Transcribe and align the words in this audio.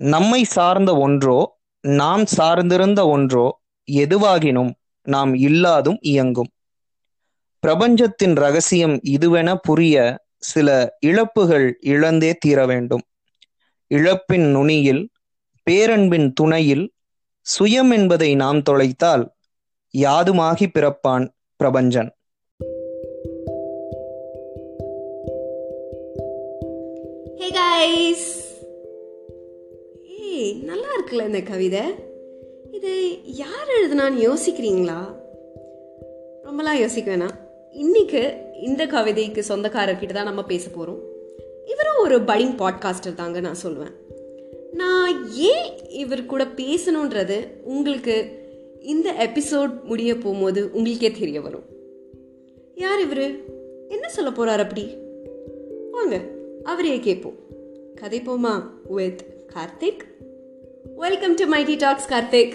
நம்மை 0.00 0.44
சார்ந்த 0.44 0.96
ஒன்றோ 0.96 1.58
நாம் 1.80 2.24
சார்ந்திருந்த 2.36 3.06
ஒன்றோ 3.06 3.60
எதுவாகினும் 3.92 4.70
நாம் 5.02 5.34
இல்லாதும் 5.34 5.98
இயங்கும். 6.00 6.48
பிரபஞ்சத்தின் 7.60 8.34
ரகசியம் 8.34 9.00
இதுவென 9.02 9.54
புரிய 9.54 10.24
சில 10.38 10.96
இழப்புகள் 11.00 11.78
இழந்தே 11.80 12.34
தீர 12.34 12.66
வேண்டும். 12.66 13.02
இழப்பின் 13.94 14.50
நுனியில் 14.50 15.08
பேரன்பின் 15.70 16.32
துணையில் 16.32 16.92
சுயம் 17.42 17.92
என்பதை 17.92 18.34
நாம் 18.34 18.62
தொலைத்தால் 18.62 19.30
யாதுமாகி 19.98 20.66
பிறப்பான் 20.66 21.28
பிரபஞ்சன். 21.64 22.10
Hey 27.38 27.50
guys! 27.52 28.37
நல்லா 30.44 30.88
இருக்குல்ல 30.96 31.26
இந்த 31.26 31.40
கவிதை? 31.40 31.80
இது 32.70 33.18
யார் 33.24 33.68
எழுதுனான்னு 33.80 34.18
யோசிக்கிறீங்களா? 34.18 34.98
ரொம்பலாம் 36.44 36.80
யோசிக்க 36.80 37.16
வேணாம். 37.16 37.36
இன்னைக்கு 37.72 38.36
இந்த 38.62 38.86
கவிதைக்கு 38.86 39.42
சொந்தக்காரர்கிட்ட 39.48 40.12
தான் 40.12 40.24
நம்ம 40.24 40.44
பேச 40.44 40.68
போகிறோம் 40.68 41.00
இவரும் 41.66 41.98
ஒரு 41.98 42.18
படிங் 42.18 42.58
பாட்காஸ்டர் 42.58 43.14
தாங்க 43.14 43.40
நான் 43.40 43.56
சொல்லுவேன் 43.62 43.92
நான் 44.72 45.32
ஏன் 45.32 45.88
இவர் 45.88 46.26
கூட 46.26 46.44
பேசணுன்றது 46.44 47.46
உங்களுக்கு 47.62 48.46
இந்த 48.80 49.12
எபிசோட் 49.12 49.82
முடிய 49.82 50.14
போகும்போது 50.14 50.70
உங்களுக்கே 50.72 51.10
தெரிய 51.10 51.40
வரும். 51.40 51.64
யார் 52.74 53.00
இவர்? 53.00 53.36
என்ன 53.88 54.08
சொல்ல 54.08 54.30
போகிறார் 54.30 54.60
அப்படி? 54.60 54.96
வாங்க 55.90 56.20
அவரையே 56.62 56.98
கேட்போம். 56.98 57.36
Kathaipoma 58.00 58.62
with 58.88 59.36
Karthik. 59.54 60.16
Welcome 60.97 61.33
to 61.39 61.45
mighty 61.53 61.75
talks 61.83 62.09
Karthik 62.11 62.53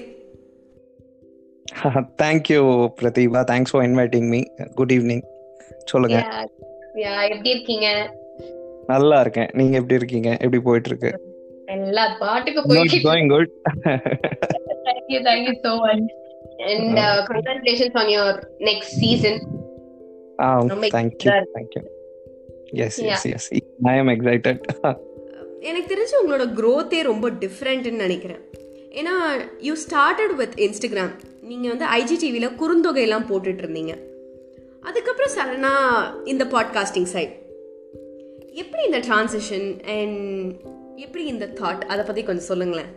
thank you 2.23 2.61
Pratheeba 2.99 3.41
thanks 3.51 3.73
for 3.73 3.85
inviting 3.89 4.29
me 4.33 4.41
good 4.79 4.93
evening 4.97 5.25
சொல்லுங்க 5.85 6.19
யா 7.03 7.15
எப்படி 7.29 7.51
இருக்கீங்க 7.51 7.89
நல்லா 8.89 9.17
இருக்கேன் 9.21 9.51
நீங்க 9.55 9.75
எப்படி 9.81 9.99
இருக்கீங்க 9.99 10.31
எப்படி 10.41 10.61
போயிட்டு 10.67 10.91
இருக்கு 10.93 11.11
எல்லா 11.77 12.05
பாட்டுக்கு 12.21 12.61
போயிட்டு 12.69 13.01
going 13.09 13.31
good 13.35 13.51
thank you 14.87 15.21
thank you 15.29 15.55
so 15.67 15.73
much 15.85 16.07
and 16.69 16.99
congratulations 17.29 17.99
on 18.03 18.11
your 18.17 18.39
next 18.69 18.95
season 19.03 19.39
ஆ 20.39 20.49
ரொம்ப 20.73 20.89
தேங்க்யூ 20.97 21.29
இதா 21.29 21.37
இருக்கு. 21.39 21.55
Thank you 21.57 21.83
yes 22.87 22.99
yes 23.11 23.27
yes 23.33 23.49
I 23.89 23.97
am 23.99 24.13
excited 24.17 24.61
எனக்கு 25.70 25.90
தெரிஞ்சு 25.92 26.16
உங்களோட 26.22 26.46
க்ரோத்தே 26.60 27.00
ரொம்ப 27.02 27.26
டிஃப்ரெண்ட்னு 27.42 28.02
நினைக்கிறேன். 28.06 28.42
ஏன்னா 29.00 29.14
யூ 29.60 29.74
ஸ்டார்டட் 29.84 30.34
வித் 30.36 30.58
இன்ஸ்டாகிராம் 30.66 31.14
நீங்கள் 31.42 31.72
வந்து 31.74 31.86
ஐஜிடிவியில் 32.00 32.56
குறுந்தொகையெல்லாம் 32.62 33.28
போட்டுட்டு 33.30 33.64
இருந்தீங்க 33.64 33.94
அதுக்கப்புறம் 34.82 35.34
சடனாக 35.38 36.26
இந்த 36.26 36.44
பாட்காஸ்டிங் 36.46 37.10
சைட் 37.14 37.34
எப்படி 38.54 38.84
இந்த 38.86 39.00
டிரான்சிஷன் 39.08 39.68
அண்ட் 39.96 40.20
எப்படி 40.96 41.24
இந்த 41.26 41.46
தாட் 41.62 41.82
அதை 41.92 42.06
பற்றி 42.06 42.24
கொஞ்சம் 42.24 42.50
சொல்லுங்களேன். 42.52 42.92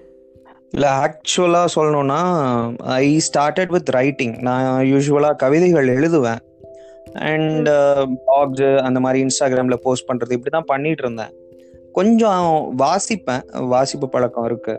இல்லை 0.70 0.90
ஆக்சுவலாக 1.04 1.68
சொல்லணும்னா 1.76 2.20
ஐ 2.98 3.06
ஸ்டார்டட் 3.28 3.72
வித் 3.76 3.88
ரைட்டிங் 3.88 4.34
நான் 4.40 4.84
யூஸ்வலாக 4.84 5.36
கவிதைகள் 5.36 5.88
எழுதுவேன். 5.96 6.42
அண்ட் 7.30 7.68
பிளாக்ஸ் 8.22 8.66
அந்த 8.78 9.00
மாதிரி 9.00 9.26
இன்ஸ்டாகிராமில் 9.26 9.82
போஸ்ட் 9.82 10.08
பண்ணுறது 10.08 10.36
இப்படி 10.38 10.54
தான் 10.56 10.70
பண்ணிட்டு 10.72 11.04
இருந்தேன் 11.04 11.32
கொஞ்சம் 11.96 12.44
வாசிப்பேன். 12.76 13.44
வாசிப்பு 13.74 14.06
பழக்கம் 14.08 14.44
இருக்கு. 14.44 14.74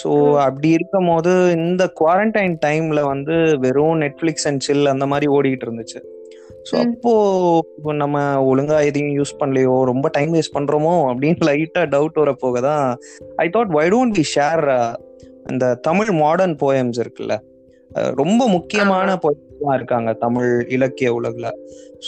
ஸோ 0.00 0.10
அப்படி 0.46 0.68
இருக்கும் 0.68 1.06
போது 1.06 1.32
இந்த 1.58 1.82
குவாரண்டைன் 2.00 2.56
டைம்ல 2.66 3.00
வந்து 3.02 3.36
வெறும் 3.58 4.00
நெட்ஃப்ளிக்ஸ் 4.00 4.46
அண்ட் 4.46 4.60
சில் 4.60 4.86
அந்த 4.86 5.06
மாதிரி 5.06 5.26
ஓடிக்கிட்டு 5.36 5.66
இருந்துச்சு. 5.68 6.00
ஸோ. 6.68 6.74
அப்போ 6.82 7.12
நம்ம 7.92 8.18
ஒழுங்கா 8.50 8.76
எதையும் 8.88 9.14
யூஸ் 9.18 9.38
பண்ணலையோ 9.40 9.76
ரொம்ப 9.84 10.08
டைம் 10.08 10.34
வேஸ்ட் 10.34 10.56
பண்றோமோ 10.58 10.92
அப்படின்னு 11.10 11.48
லைட்டா 11.48 11.82
டவுட் 11.94 12.20
வர 12.22 12.32
போக 12.44 12.60
தான் 12.60 12.84
I 13.36 13.46
thought 13.48 13.72
why 13.78 13.86
don't 13.88 14.16
we 14.18 14.24
share 14.34 14.62
இந்த 15.52 15.74
தமிழ் 15.88 16.10
மாடர்ன் 16.22 16.56
போயம்ஸ் 16.60 17.00
இருக்குல்ல? 17.02 17.36
ரொம்ப 17.94 18.48
முக்கியமான 18.48 19.16
போயம்ஸ்லாம் 19.16 19.74
இருக்காங்க 19.74 20.12
தமிழ் 20.12 20.66
இலக்கிய 20.68 21.20
உலகுல. 21.20 21.50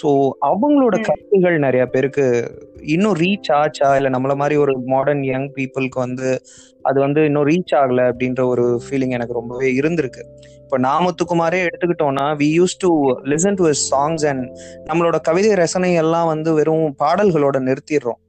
ஸோ 0.03 0.31
அவங்களோட 0.41 0.99
ம். 0.99 1.03
கவிதைகள் 1.03 1.59
நிறைய 1.59 1.87
பேருக்கு 1.87 2.53
இன்னும் 2.83 3.15
ரீச் 3.15 3.53
ஆச்சா? 3.53 3.97
இல்ல 3.97 4.09
நம்மள 4.09 4.35
மாதிரி 4.35 4.57
ஒரு 4.57 4.79
மாடர்ன் 4.87 5.25
யங் 5.25 5.51
பீப்புளுக்கு 5.57 5.95
வந்து 5.95 6.41
அது 6.83 7.01
வந்து 7.01 7.25
இன்னும் 7.25 7.47
ரீச் 7.47 7.75
ஆகல 7.75 8.13
அப்படின்ற 8.13 8.47
ஒரு 8.47 8.81
ஃபீலிங் 8.85 9.11
எனக்கு 9.11 9.33
ரொம்பவே 9.33 9.73
இருந்திருக்கு. 9.73 10.23
இப்போ 10.59 10.79
நாமத்துக்குமாரே 10.79 11.67
எடுத்துக்கிட்டோம்னா 11.67 12.37
we 12.37 12.61
used 12.61 12.77
to 12.79 13.11
listen 13.25 13.55
to 13.55 13.71
songs 13.91 14.27
and 14.27 14.45
நம்மளோட 14.93 15.21
கவிதை 15.21 15.55
ரசனை 15.55 15.95
எல்லாம் 15.95 16.27
வந்து 16.27 16.53
வெறும் 16.53 16.95
பாடல்களோட 16.99 17.59
நிறுத்திடுறோம். 17.61 18.21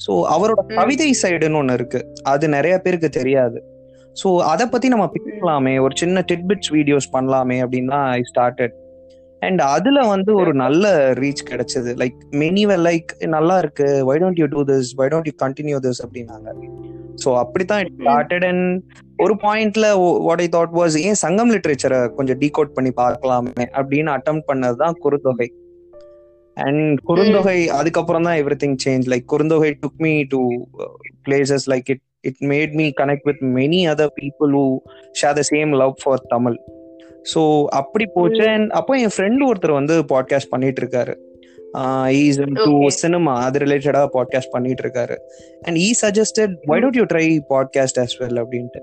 ஸோ 0.00 0.10
அவரோட. 0.10 0.74
கவிதை 0.74 1.14
சைடுன்னு 1.22 1.56
ஒன்று 1.56 1.74
இருக்கு. 1.74 2.04
அது 2.22 2.48
நிறைய 2.48 2.78
பேருக்கு 2.78 3.08
தெரியாது. 3.08 3.69
ஸோ 4.22 4.28
அதை 4.52 4.66
பத்தி 4.66 4.88
நம்ம 4.92 5.06
பேசலாமே. 5.16 5.74
ஒரு 5.84 5.94
சின்ன 6.02 6.24
டிட்பிட்ஸ் 6.30 6.70
வீடியோஸ் 6.76 7.08
பண்ணலாமே 7.16 7.58
அப்படின்னு 7.64 7.92
தான் 7.96 8.08
ஐ 8.18 8.22
ஸ்டார்டட் 8.30 8.74
அண்ட் 9.42 9.60
அதுல 9.74 9.98
வந்து 10.12 10.30
ஒரு 10.34 10.52
நல்ல 10.62 10.86
ரீச் 11.20 11.42
கிடைச்சது. 11.50 11.90
லைக் 12.00 12.18
மெனி 12.42 12.64
லைக் 12.88 13.12
நல்லா 13.36 13.58
இருக்கு. 13.58 13.88
Why 14.08 14.16
don't 14.22 14.40
you 14.42 14.48
do 14.54 14.62
this 14.72 14.90
why 14.98 15.06
don't 15.12 15.28
you 15.30 15.34
continue 15.44 15.78
this 15.86 16.02
அப்படின்னாங்க. 16.06 16.50
ஸோ 17.22 17.30
அப்படித்தான் 17.42 17.80
இட் 17.84 17.94
ஸ்டார்டட் 18.00 18.44
அண்ட் 18.50 18.68
ஒரு 19.24 19.34
பாயிண்ட்ல 19.46 19.86
வாட் 20.26 20.42
ஐ 20.44 20.48
தாட் 20.56 20.76
வாஸ் 20.80 20.94
ஏன் 21.06 21.18
சங்கம் 21.24 21.50
லிட்ரேச்சரை 21.54 22.00
கொஞ்சம் 22.18 22.38
டீகோட் 22.42 22.76
பண்ணி 22.76 22.92
பார்க்கலாமே 23.00 23.66
அப்படின்னு 23.80 24.12
அட்டம் 24.16 24.42
பண்ணதுதான் 24.50 24.96
குறுந்தொகை. 25.06 25.48
அண்ட் 26.56 27.00
குறுந்தொகை 27.08 27.58
அதுக்கப்புறம் 27.78 28.26
தான் 28.28 28.38
everything 28.62 28.78
change 28.84 29.04
like 29.12 29.26
Kurunthogai 29.32 29.72
took 29.82 30.00
me 30.06 30.14
to 30.32 30.40
places 31.26 31.66
like 31.72 31.90
it 31.94 32.04
it 32.20 32.40
made 32.40 32.72
me 32.72 32.86
connect 33.00 33.26
with 33.28 33.42
many 33.56 33.80
other 33.92 34.14
people 34.20 34.52
who 34.58 34.64
share 35.20 35.38
the 35.38 35.42
same 35.50 35.72
love 35.76 35.94
for 36.02 36.22
Tamil 36.28 36.58
so 37.34 37.64
அப்படி 37.78 38.06
போச்சு. 38.14 38.44
அண்ட் 38.48 38.70
அப்போ 38.70 38.94
என் 38.94 39.14
ஃப்ரெண்டு 39.16 39.42
ஒருத்தர் 39.48 39.72
வந்து 39.72 39.96
பாட்காஸ்ட் 40.02 40.50
பண்ணிட்டு 40.50 40.80
இருக்காரு. 40.82 41.14
Is 42.20 42.38
to. 42.64 42.88
சினிமா 42.88 43.34
அது 43.44 43.58
ரிலேட்டடா 43.58 44.02
podcast 44.12 44.54
பண்ணிட்டு 44.54 44.84
இருக்காரு. 44.86 45.16
And 45.62 45.76
he 45.76 45.88
suggested 46.02 46.54
why 46.64 46.80
don't 46.80 46.98
you 47.00 47.04
try 47.04 47.26
podcast 47.50 48.00
as 48.04 48.14
well? 48.20 48.36
அப்படின்ட்டு. 48.42 48.80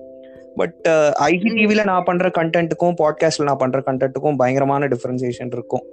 பட் 0.56 0.88
ஐஜி 1.24 1.50
டிவில 1.58 1.84
நான் 1.84 2.04
பண்ற 2.04 2.30
கண்டென்ட்டுக்கும் 2.38 2.96
பாட்காஸ்ட்ல 3.02 3.44
நான் 3.44 3.58
பண்ற 3.58 3.80
கண்டென்ட்டுக்கும் 3.86 4.38
பயங்கரமான 4.38 4.88
டிஃபரன்சியேஷன் 4.88 5.52
இருக்கும். 5.52 5.86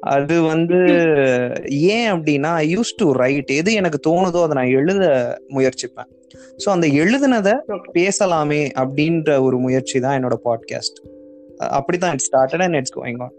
அது 0.00 0.42
வந்து 0.42 0.78
ஏன் 1.68 2.12
அப்படின்னா 2.12 2.52
யூஸ் 2.74 2.94
டு 2.96 3.12
ரைட் 3.12 3.50
எது 3.50 3.72
எனக்கு 3.72 3.98
தோணுதோ 4.10 4.42
அதை 4.42 4.54
நான் 4.54 4.74
எழுத 4.74 5.04
முயற்சிப்பேன். 5.48 6.08
ஸோ 6.64 6.68
அந்த 6.68 6.86
எழுதுனதை. 6.86 7.54
பேசலாமே 7.94 8.70
அப்படின்ற 8.78 9.40
ஒரு 9.42 9.58
முயற்சி 9.58 10.00
தான் 10.00 10.24
என்னோட 10.24 10.36
பாட்காஸ்ட் 10.44 10.98
அப்படிதான் 11.60 12.12
it 12.12 12.26
started 12.30 12.62
and 12.62 12.74
it's 12.74 12.98
going 12.98 13.22
on 13.22 13.36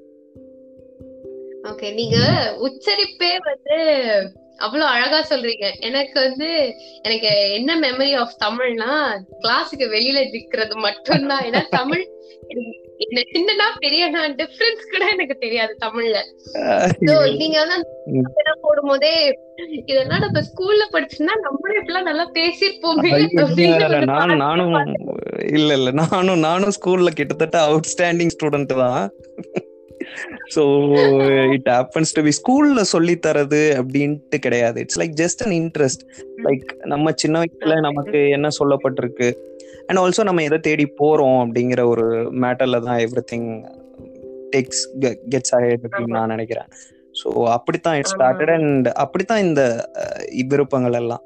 okay 1.63 1.93
நீங்க 1.93 2.17
உச்சரிப்பே 2.61 3.31
வந்து 3.41 3.77
அவ்வளவு 4.57 4.89
அழகா 4.89 5.25
சொல்றீங்க. 5.29 5.79
எனக்கு 5.79 6.19
வந்து 6.19 6.75
எனக்கு 7.01 7.51
என்ன 7.53 7.79
மெமரி 7.79 8.15
ஆஃப் 8.15 8.35
தமிழ்னா 8.45 8.93
கிளாஸுக்கு 9.39 9.85
வெளியில 9.95 10.21
நிக்கிறது 10.35 10.75
மட்டும்தான். 10.75 11.43
ஏன்னா 11.45 11.61
தமிழ் 11.69 12.05
என்ன 12.99 13.19
சின்னனா 13.33 13.65
பெரியனா 13.83 14.21
டிஃபரன்ஸ் 14.39 14.89
கூட 14.91 15.03
எனக்கு 15.11 15.35
தெரியாது 15.37 15.73
தமிழ்ல. 15.83 16.17
நீங்க 17.41 17.57
வந்து 17.63 17.77
போடும்போதே 18.63 19.13
இதெல்லாம் 19.85 20.23
நம்ம 20.25 20.41
ஸ்கூல்ல 20.41 20.83
படிச்சுன்னா 20.93 21.33
நம்மளும் 21.45 21.79
இப்பெல்லாம் 21.79 22.09
நல்லா 22.09 22.25
பேசிருப்போமே 22.33 23.11
நானும் 24.13 24.43
நானும் 24.45 24.75
இல்ல 25.53 25.69
இல்ல 25.73 25.91
நானும் 26.01 26.39
நானும் 26.39 26.75
ஸ்கூல்ல 26.77 27.11
கிட்டத்தட்ட 27.11 27.57
அவுட்ஸ்டாண்டிங் 27.69 28.33
ஸ்டூடெண்ட் 28.35 28.73
தான். 28.83 29.01
So 30.55 30.63
it 31.55 31.69
happens 31.75 32.13
to 32.17 32.21
be 32.27 32.33
ஸ்கூல்ல 32.39 32.81
சொல்லி 32.93 33.15
தரது 33.25 33.61
அப்படின்ட்டு 33.81 34.39
கிடையாது. 34.45 34.77
It's 34.85 34.99
like 35.01 35.15
just 35.21 35.43
an 35.45 35.55
interest 35.61 36.03
like 36.47 36.69
நம்ம 36.93 37.13
சின்ன 37.23 37.41
வயசுல 37.43 37.77
நமக்கு 37.87 38.21
என்ன 38.37 38.51
சொல்லப்பட்டிருக்கு? 38.59 39.29
அண்ட் 39.87 40.01
ஆல்சோ 40.03 40.23
நம்ம 40.29 40.43
எதை 40.49 40.59
தேடி 40.69 40.87
போறோம் 41.01 41.39
அப்படிங்கிற 41.43 41.83
ஒரு 41.93 42.07
மேட்டர்ல 42.45 42.79
தான் 42.87 42.99
எவ்ரி 43.05 43.23
திங் 43.33 43.49
டேக்ஸ் 44.55 44.83
கெட்ஸ் 45.33 45.53
ஆயிட் 45.57 45.85
அப்படின்னு 45.87 46.17
நான் 46.19 46.33
நினைக்கிறேன். 46.35 46.69
ஸோ 47.21 47.29
அப்படித்தான் 47.55 47.97
இட் 47.99 48.11
ஸ்டார்டட் 48.13 48.53
அண்ட் 48.57 48.87
அப்படித்தான் 49.03 49.43
இந்த 49.47 49.61
விருப்பங்கள் 50.51 50.97
எல்லாம். 51.01 51.23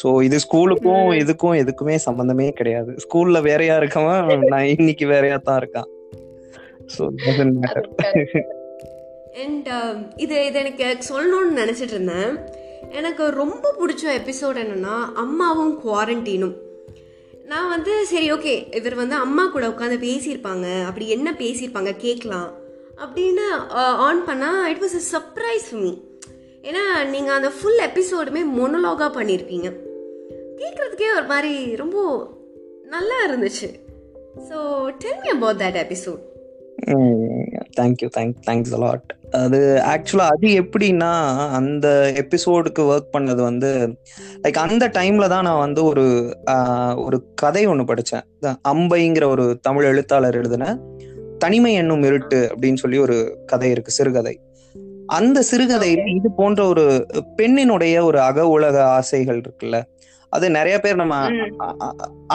ஸோ 0.00 0.08
இது 0.26 0.36
ஸ்கூலுக்கும். 0.44 1.06
இதுக்கும் 1.22 1.56
எதுக்குமே 1.62 1.96
சம்பந்தமே 2.06 2.46
கிடையாது. 2.58 2.92
ஸ்கூல்ல 3.04 3.40
வேறையா 3.48 3.74
இருக்கவன் 3.80 4.46
நான் 4.52 4.70
இன்னைக்கு 4.76 5.06
வேறையா 5.12 5.36
தான் 5.48 5.58
இருக்கான். 5.62 5.88
ஸோ 6.94 7.02
மேட்டர் 7.24 7.88
அண்ட் 9.42 9.68
இது 10.24 10.34
இது 10.48 10.58
எனக்கு 10.62 10.86
சொல்லணும்னு 11.10 11.60
நினச்சிட்டு 11.60 11.94
இருந்தேன். 11.96 12.32
எனக்கு 12.98 13.24
ரொம்ப 13.42 13.66
பிடிச்ச 13.80 14.04
எபிசோட் 14.20 14.60
என்னன்னா 14.62 14.96
அம்மாவும் 15.22 15.74
குவாரண்டீனும் 15.84 16.56
நான் 17.50 17.70
வந்து 17.74 17.92
சரி 18.10 18.26
ஓகே 18.32 18.54
இவர் 18.78 18.94
வந்து 19.00 19.16
அம்மா 19.24 19.44
கூட 19.54 19.64
உட்காந்து 19.72 19.98
பேசியிருப்பாங்க. 20.06 20.66
அப்படி 20.88 21.06
என்ன 21.16 21.28
பேசியிருப்பாங்க 21.40 21.92
கேட்கலாம். 22.04 22.50
அப்படின்னு 23.04 23.46
ஆன் 24.06 24.22
பண்ணால் 24.28 24.60
it 24.72 24.82
was 24.84 24.96
a 25.00 25.04
surprise 25.12 25.68
me 25.82 25.92
ஏன்னா 26.68 26.84
நீங்கள் 27.12 27.36
அந்த 27.38 27.50
ஃபுல் 27.56 27.80
எபிசோடுமே 27.88 28.42
மொனலாகாக 28.58 29.10
பண்ணியிருப்பீங்க. 29.18 29.68
கேட்குறதுக்கே 30.60 31.08
ஒரு 31.18 31.26
மாதிரி 31.32 31.54
ரொம்ப 31.82 31.98
நல்லா 32.94 33.18
இருந்துச்சு. 33.28 33.70
So 34.50 34.58
tell 35.04 35.22
me 35.24 35.30
about 35.36 35.62
that 35.62 35.80
episode 35.84 36.20
thank you 37.76 38.08
thank 38.16 38.36
thanks 38.46 38.74
a lot 38.74 39.10
அது 39.36 39.58
ஆக்சுவலா 39.92 40.26
அது 40.28 40.46
எப்படின்னா 40.60 41.10
அந்த 41.50 41.86
எபிசோடுக்கு 42.16 42.82
ஒர்க் 42.88 43.14
பண்ணது 43.14 43.42
வந்து 43.42 43.70
லைக் 44.42 44.58
அந்த 44.58 44.90
டைம்ல 44.94 45.28
தான் 45.28 45.44
நான் 45.44 45.58
வந்து 45.58 45.84
ஒரு 45.84 46.04
ஆஹ், 46.50 46.96
ஒரு 47.04 47.18
கதை 47.34 47.66
ஒன்று 47.66 47.84
படித்தேன் 47.84 48.26
அம்பைங்கிற 48.68 49.26
ஒரு 49.26 49.58
தமிழ் 49.60 49.84
எழுத்தாளர் 49.84 50.34
எழுதின 50.34 50.66
தனிமை 51.38 51.72
என்னும் 51.74 52.02
இருட்டு 52.02 52.50
அப்படின்னு 52.52 52.74
சொல்லி 52.74 52.98
ஒரு 52.98 53.16
கதை 53.46 53.70
இருக்கு 53.70 53.90
சிறுகதை. 53.90 54.34
அந்த 55.08 55.42
சிறுகதையில 55.50 56.04
இது 56.16 56.30
போன்ற 56.32 56.66
ஒரு 56.66 56.84
பெண்ணினுடைய 57.38 58.02
ஒரு 58.02 58.20
அக 58.20 58.48
உலக 58.48 58.84
ஆசைகள் 58.90 59.40
இருக்குல்ல. 59.40 59.78
அது 60.32 60.50
நிறைய 60.50 60.80
பேர் 60.80 60.94
நம்ம 60.94 61.16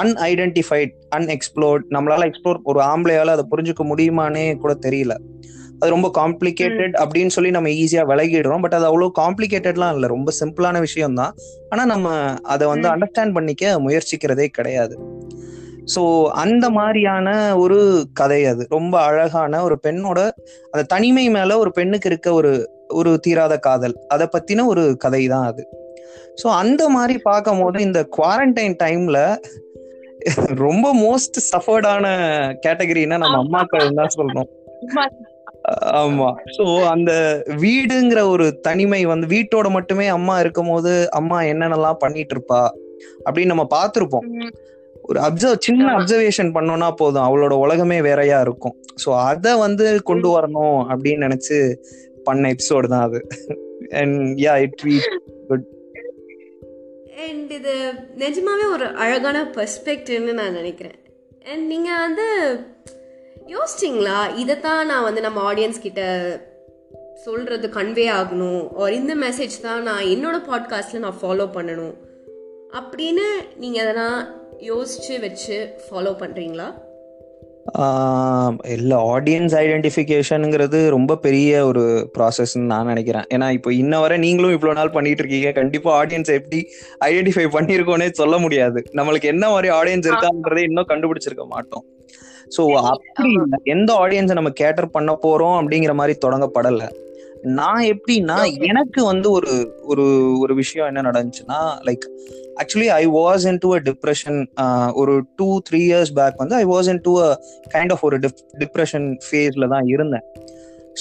அன்ஐடென்டிஃபைட் 0.02 0.94
அன்எக்ஸ்ப்ளோர்ட் 1.16 1.86
நம்மளால 1.90 2.28
எக்ஸ்ப்ளோர் 2.30 2.60
ஒரு 2.64 2.80
ஆம்பளையால 2.80 3.28
அதை 3.28 3.46
புரிஞ்சுக்க 3.52 3.84
முடியுமானே 3.92 4.58
கூட 4.58 4.74
தெரியல. 4.74 5.16
அது 5.80 5.90
ரொம்ப 5.92 6.12
காம்ப்ளிகேட்டட் 6.18 6.96
அப்படின்னு 7.02 7.28
சொல்லி 7.28 7.52
நம்ம 7.52 7.70
ஈஸியா 7.70 8.04
விலகிடுறோம். 8.12 8.62
பட் 8.62 8.74
அது 8.74 8.86
அவ்வளவு 8.86 9.12
காம்ப்ளிகேட்டட்லாம் 9.20 9.94
இல்லை. 9.94 10.08
ரொம்ப 10.08 10.32
சிம்பிளான 10.40 10.80
விஷயம் 10.80 11.14
தான் 11.14 11.34
ஆனா 11.70 11.86
நம்ம 11.86 12.10
அதை 12.42 12.68
வந்து. 12.68 12.88
அண்டர்ஸ்டாண்ட் 12.90 13.34
பண்ணிக்க 13.34 13.80
முயற்சிக்கிறதே 13.80 14.48
கிடையாது. 14.48 14.96
ஸோ 15.96 16.02
அந்த 16.34 16.70
மாதிரியான 16.70 17.58
ஒரு 17.58 18.08
கதை 18.14 18.46
அது. 18.46 18.68
ரொம்ப 18.70 19.02
அழகான 19.02 19.64
ஒரு 19.64 19.80
பெண்ணோட 19.84 20.20
அந்த 20.72 20.84
தனிமை 20.84 21.30
மேல 21.30 21.58
ஒரு 21.58 21.72
பெண்ணுக்கு 21.72 22.10
இருக்க 22.10 22.34
ஒரு 22.34 22.54
ஒரு 22.88 23.20
தீராத 23.20 23.58
காதல். 23.58 23.96
அதை 24.08 24.28
பத்தின 24.38 24.66
ஒரு 24.66 24.96
கதை 24.98 25.28
தான் 25.28 25.46
அது. 25.46 25.64
ஸோ 26.42 26.48
அந்த 26.62 26.90
மாதிரி 26.90 27.19
பார்க்கும் 27.19 27.62
போது 27.64 27.81
இந்த 27.81 28.02
குவாரண்டைன் 28.18 28.75
டைம்ல 28.84 29.19
ரொம்ப 30.56 30.88
மோஸ்ட் 30.94 31.38
சஃபர்டான 31.52 32.06
கேட்டகரினா 32.66 33.18
நம்ம 33.18 33.40
அம்மாக்கள் 33.44 33.98
தான் 34.02 34.14
சொல்லணும். 34.18 34.50
ஆமா. 36.02 36.30
சோ 36.58 36.64
அந்த 36.86 37.12
வீடுங்கிற 37.48 38.19
ஒரு 38.30 38.60
தனிமை 38.60 39.06
வந்து 39.06 39.28
வீட்டோட 39.28 39.69
மட்டுமே 39.69 40.08
அம்மா 40.08 40.40
இருக்கும் 40.40 40.68
போது 40.68 41.10
அம்மா 41.10 41.40
என்னென்னலாம் 41.42 42.00
பண்ணிட்டு 42.00 42.36
இருப்பா 42.36 42.62
அப்படின்னு 43.25 43.46
நம்ம 43.46 43.68
பார்த்திருப்போம். 43.75 44.28
ஒரு 45.10 45.20
அப்சர்வ் 45.20 45.63
சின்ன. 45.66 45.84
அப்சர்வேஷன் 45.98 46.54
பண்ணோம்னா 46.56 46.90
போதும். 46.92 47.25
அவளோட 47.28 47.54
உலகமே 47.66 48.02
வேறையா 48.02 48.40
இருக்கும். 48.42 48.75
சோ 49.04 49.10
அத 49.30 49.56
வந்து 49.58 50.04
கொண்டு 50.04 50.30
வரணும் 50.38 50.80
அப்படின்னு 50.92 51.25
நினைச்சு 51.28 51.58
பண்ண 52.24 52.50
எபிசோடு 52.50 52.88
தான் 52.88 53.06
அது. 53.10 53.22
அண்ட் 53.92 54.18
யா 54.46 54.56
இட் 54.66 54.84
அண்ட் 57.25 57.52
இது 57.52 57.92
நிஜமாவே 58.18 58.72
ஒரு 58.72 58.86
அழகான 58.86 59.44
பெர்ஸ்பெக்டிவ்னு 59.44 60.34
நான் 60.34 60.54
நினைக்கிறேன். 60.54 60.96
அண்ட் 61.46 61.66
நீங்கள் 61.68 61.98
வந்து 61.98 62.60
யோசிச்சிங்களா? 63.48 64.36
தான் 64.60 64.86
நான் 64.86 65.04
வந்து 65.04 65.22
நம்ம 65.22 65.54
ஆடியன்ஸ் 65.54 65.81
கிட்ட 65.81 66.02
சொல்கிறது 67.14 67.68
கன்வே 67.68 68.12
ஆகணும். 68.12 68.68
ஒரு 68.74 68.96
இந்த 68.96 69.16
மெசேஜ் 69.16 69.62
தான் 69.62 69.81
நான் 69.81 70.04
என்னோடய 70.04 70.48
பாட்காஸ்ட்டில் 70.48 71.00
நான் 71.00 71.18
ஃபாலோ 71.22 71.50
பண்ணணும். 71.54 71.94
அப்படின்னு 72.72 73.28
நீங்கள் 73.56 73.86
எதனா 73.86 74.36
யோசித்து 74.60 75.20
வச்சு 75.20 75.74
ஃபாலோ 75.90 76.16
பண்ணுறீங்களா 76.22 76.74
இல்ல 78.75 78.92
ஆடியன்ஸ் 79.16 79.56
ஐடென்டிஃபிகேஷனுங்கிறது 79.62 80.90
ரொம்ப 80.90 81.18
பெரிய 81.18 81.66
ஒரு 81.66 82.12
ப்ராசஸ்ன்னு 82.18 82.69
நான் 82.74 82.86
நினைக்கிறேன். 82.86 83.25
ஏன்னா 83.34 83.52
இப்போ 83.52 83.74
இன்ன 83.74 84.00
வரை 84.00 84.18
நீங்களும் 84.18 84.52
இவ்வளவு 84.52 84.78
நாள் 84.80 84.92
பண்ணிட்டு 84.92 85.24
இருக்கீங்க. 85.24 85.52
கண்டிப்பா 85.52 85.92
ஆடியன்ஸ் 86.04 86.31
எப்படி 86.40 86.60
ஐடென்டிஃபை 87.06 87.46
பண்ணிருக்கோனே 87.58 88.12
சொல்ல 88.12 88.38
முடியாது. 88.38 88.81
நம்மளுக்கு 88.94 89.31
என்ன 89.34 89.50
மாதிரி 89.50 89.69
ஆடியன்ஸ் 89.80 90.10
இருக்கான்றதே 90.12 90.64
இன்னும் 90.69 90.90
கண்டுபிடிச்சிருக்க 90.94 91.46
மாட்டோம். 91.48 91.86
சோ 92.58 92.64
அப்படி 92.92 93.31
எந்த 93.64 93.94
ஆடியன்ஸை 93.94 94.34
நம்ம 94.34 94.50
கேட்டர் 94.50 94.90
பண்ண 94.90 95.13
போறோம் 95.25 95.58
அப்படிங்கிற 95.62 95.94
மாதிரி 95.94 96.18
தொடங்கப்படல. 96.25 96.84
நான் 97.44 97.81
எப்படின்னா 97.84 98.38
எனக்கு 98.62 99.06
வந்து 99.06 99.31
ஒரு 99.31 99.74
ஒரு 99.84 100.06
ஒரு 100.39 100.56
விஷயம் 100.56 100.88
என்ன 100.88 101.01
நடந்துச்சுன்னா 101.01 101.60
like 101.86 102.06
actually 102.62 102.88
I 102.88 103.07
was 103.07 103.48
into 103.57 103.75
a 103.75 103.80
depression 103.80 104.48
ஒரு 104.94 105.25
டூ 105.36 105.62
த்ரீ 105.69 105.80
இயர்ஸ் 105.80 106.13
பேக் 106.13 106.36
வந்து 106.38 106.56
I 106.56 106.66
was 106.66 106.89
into 107.01 107.19
a 107.19 107.39
kind 107.74 107.92
of 107.92 108.04
ஒரு 108.04 108.19
டிப்ரெஷன் 108.60 109.18
ஃபேஸ்ல 109.30 109.68
தான் 109.68 109.88
இருந்தேன். 109.88 110.22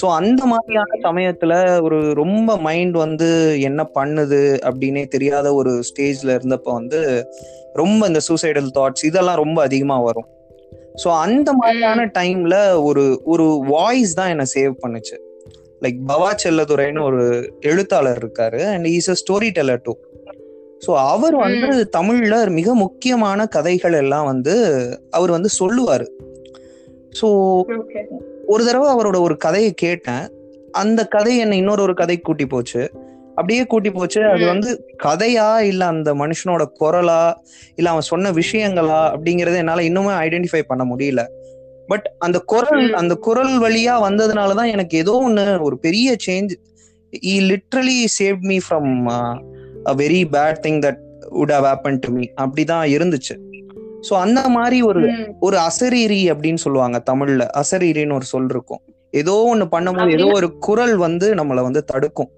ஸோ 0.01 0.07
அந்த 0.11 0.47
மாதிரியான 0.47 0.99
சமயத்துல 1.05 1.81
ஒரு 1.81 2.13
ரொம்ப 2.15 2.57
மைண்ட் 2.59 2.97
வந்து 2.97 3.59
என்ன 3.61 3.91
பண்ணுது 3.95 4.59
அப்படின்னே 4.63 5.09
தெரியாத 5.09 5.55
ஒரு 5.55 5.83
ஸ்டேஜ்ல 5.91 6.35
இருந்தப்ப 6.37 6.73
வந்து 6.73 7.25
ரொம்ப 7.75 8.07
இந்த 8.07 8.21
சூசைடல் 8.29 8.71
தாட்ஸ் 8.79 9.05
இதெல்லாம் 9.05 9.37
ரொம்ப 9.37 9.63
அதிகமா 9.63 9.99
வரும். 10.01 10.29
ஸோ 11.05 11.09
அந்த 11.09 11.53
மாதிரியான 11.53 12.05
டைம்ல 12.05 12.83
ஒரு 12.83 13.23
ஒரு 13.25 13.61
வாய்ஸ் 13.67 14.15
தான் 14.15 14.29
என்னை 14.29 14.45
சேவ் 14.55 14.75
பண்ணுச்சு. 14.83 15.17
லைக் 15.81 15.99
பவா 16.09 16.35
செல்லதுரைன்னு 16.45 17.03
ஒரு 17.03 17.53
எழுத்தாளர் 17.61 18.19
இருக்காரு 18.19 18.65
and 18.65 18.87
is 18.87 19.09
a 19.09 19.15
storyteller 19.51 19.81
too 19.83 19.97
so 20.87 20.95
அவர் 20.95 21.37
வந்து 21.37 21.89
தமிழ்ல 21.97 22.49
மிக 22.49 22.75
முக்கியமான 22.75 23.47
கதைகள் 23.47 23.93
எல்லாம் 23.93 24.25
வந்து 24.25 24.55
அவர் 25.11 25.31
வந்து 25.31 25.49
சொல்லுவாரு. 25.59 26.07
ஸோ. 27.21 27.29
ஒரு 28.47 28.65
தடவை 28.65 28.95
அவரோட 28.95 29.21
ஒரு 29.21 29.37
கதையை 29.37 29.73
கேட்டேன். 29.73 30.31
அந்த 30.73 31.07
கதை 31.07 31.37
என்னை 31.37 31.59
இன்னொரு 31.59 31.83
ஒரு 31.83 31.95
கதை 31.95 32.21
கூட்டி 32.21 32.47
போச்சு. 32.47 32.91
அப்படியே 33.29 33.67
கூட்டி 33.67 33.91
போச்சு. 33.91 34.25
அது 34.25 34.45
ம். 34.45 34.47
வந்து 34.47 34.85
கதையா 35.05 35.61
இல்ல 35.61 35.87
அந்த 35.87 36.15
மனுஷனோட 36.15 36.65
குரலா 36.81 37.35
இல்ல 37.75 37.91
அவன் 37.91 38.01
சொன்ன 38.01 38.31
விஷயங்களா 38.31 39.01
அப்படிங்கறத 39.15 39.57
என்னால 39.57 39.83
இன்னுமே 39.83 40.15
ஐடென்டிஃபை 40.27 40.63
பண்ண 40.63 40.95
முடியல. 40.95 41.27
பட் 41.87 42.13
அந்த 42.19 42.39
குரல் 42.39 42.91
ம். 42.91 42.93
அந்த 42.93 43.15
குரல் 43.15 43.61
வழியா 43.61 43.95
வந்ததுனாலதான் 44.03 44.71
எனக்கு 44.71 44.99
ஏதோ 44.99 45.25
ஒண்ணு 45.29 45.61
ஒரு 45.61 45.79
பெரிய 45.79 46.17
change 46.27 46.53
he 47.27 47.41
literally 47.41 48.05
save 48.19 48.39
me 48.41 48.59
from 48.71 49.09
a 49.89 49.95
very 49.95 50.25
bad 50.31 50.61
thing 50.63 50.79
that 50.79 51.05
would 51.33 51.51
have 51.51 51.65
happened 51.65 51.99
to 52.03 52.09
me. 52.09 52.25
அப்படிதான் 52.41 52.85
இருந்துச்சு. 52.91 53.35
ஸோ 54.11 54.15
அந்த 54.15 54.49
மாதிரி 54.49 54.83
ஒரு 54.83 55.01
ம். 55.01 55.33
ஒரு 55.41 55.57
அசரீரி 55.57 56.33
அப்படின்னு 56.33 56.55
சொல்லுவாங்க 56.55 57.03
தமிழ்ல. 57.11 57.47
அசரீரின்னு 57.57 58.13
ஒரு 58.13 58.25
சொல் 58.25 58.47
இருக்கும். 58.49 58.83
ஏதோ 59.11 59.53
ஒண்ணு 59.55 59.67
பண்ணும்போது 59.73 60.13
ஏதோ 60.13 60.27
ஒரு 60.27 60.59
குரல் 60.59 60.97
வந்து 60.97 61.35
நம்மள 61.35 61.63
வந்து 61.63 61.85
தடுக்கும். 61.85 62.31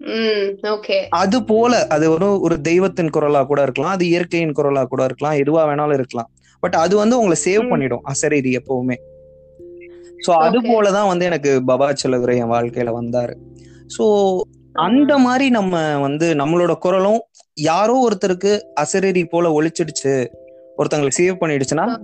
ம். 0.00 1.08
அது 1.08 1.44
போல 1.44 1.86
அது 1.86 2.10
ஒரு 2.10 2.40
ஒரு 2.40 2.60
தெய்வத்தின் 2.60 3.10
குரலா 3.10 3.46
கூட 3.46 3.62
இருக்கலாம் 3.62 3.90
அது 3.90 4.06
இயற்கையின் 4.06 4.52
குரலா 4.52 4.84
கூட 4.84 5.04
இருக்கலாம் 5.04 5.34
எதுவா 5.34 5.68
வேணாலும் 5.68 5.92
இருக்கலாம். 5.92 6.30
பட் 6.62 6.74
அது 6.74 6.96
வந்து 6.96 7.16
உங்களை 7.16 7.36
சேவ். 7.44 7.68
பண்ணிடும். 7.68 8.02
அசரீரி 8.04 8.56
எப்பவுமே. 8.58 8.96
சோ 10.26 10.30
அது. 10.30 10.60
போலதான் 10.60 11.06
வந்து 11.06 11.24
எனக்கு 11.24 11.62
பபா 11.66 11.92
செலவரை 11.92 12.36
என் 12.36 12.50
வாழ்க்கையில 12.50 12.92
வந்தாரு. 13.00 13.34
சோ 13.98 14.04
அந்த 14.72 15.18
மாதிரி 15.18 15.50
நம்ம 15.50 15.98
வந்து 15.98 16.34
நம்மளோட 16.34 16.74
குரலும் 16.74 17.20
யாரோ 17.54 18.08
ஒருத்தருக்கு 18.08 18.58
அசரீரி 18.80 19.24
போல 19.24 19.60
ஒழிச்சிடுச்சு 19.60 20.26
ஒருத்தங்களை 20.78 21.08
save 21.18 21.36
பண்ணிடுச்சுன்னா 21.40 21.98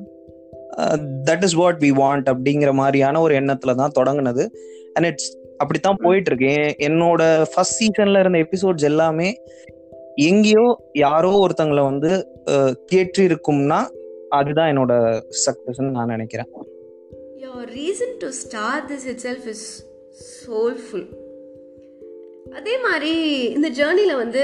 that 1.24 1.42
is 1.42 1.52
what 1.52 1.80
we 1.80 1.86
want 1.86 2.34
அப்படிங்கிற 2.34 2.72
மாதிரியான 2.72 3.20
ஒரு 3.20 3.34
எண்ணத்துல 3.34 3.74
தான் 3.74 3.92
தொடங்குனது. 3.98 4.48
அண்ட் 4.94 5.06
இட்ஸ் 5.06 5.36
அப்படித்தான் 5.56 5.96
போயிட்டு 6.02 6.36
இருக்கு 6.36 6.62
என்- 6.62 6.90
என்னோட 6.90 7.46
ஃபர்ஸ்ட் 7.54 7.82
சீசன்ல 7.82 8.18
இருந்த 8.18 8.38
எபிசோட்ஸ் 8.38 8.82
எல்லாமே 8.82 9.34
எங்கேயோ 10.14 10.90
யாரோ 10.92 11.46
ஒருத்தங்களை 11.46 11.82
வந்து 11.82 12.28
தேற்றி 12.92 13.18
இருக்கும்னா 13.18 13.78
அதுதான் 14.28 14.70
என்னோட 14.72 14.92
சக்சஸ்ன்னு 15.44 15.96
நான் 15.96 16.06
நினைக்கிறேன். 16.06 16.48
Your 17.38 17.60
reason 17.68 18.10
to 18.18 18.28
start 18.42 18.82
this 18.90 19.04
itself 19.08 19.44
is 19.54 19.62
soulful. 20.46 21.04
அதே 22.52 22.74
மாதிரி 22.78 23.40
இந்த 23.48 23.70
ஜேர்னியில் 23.70 24.16
வந்து 24.16 24.42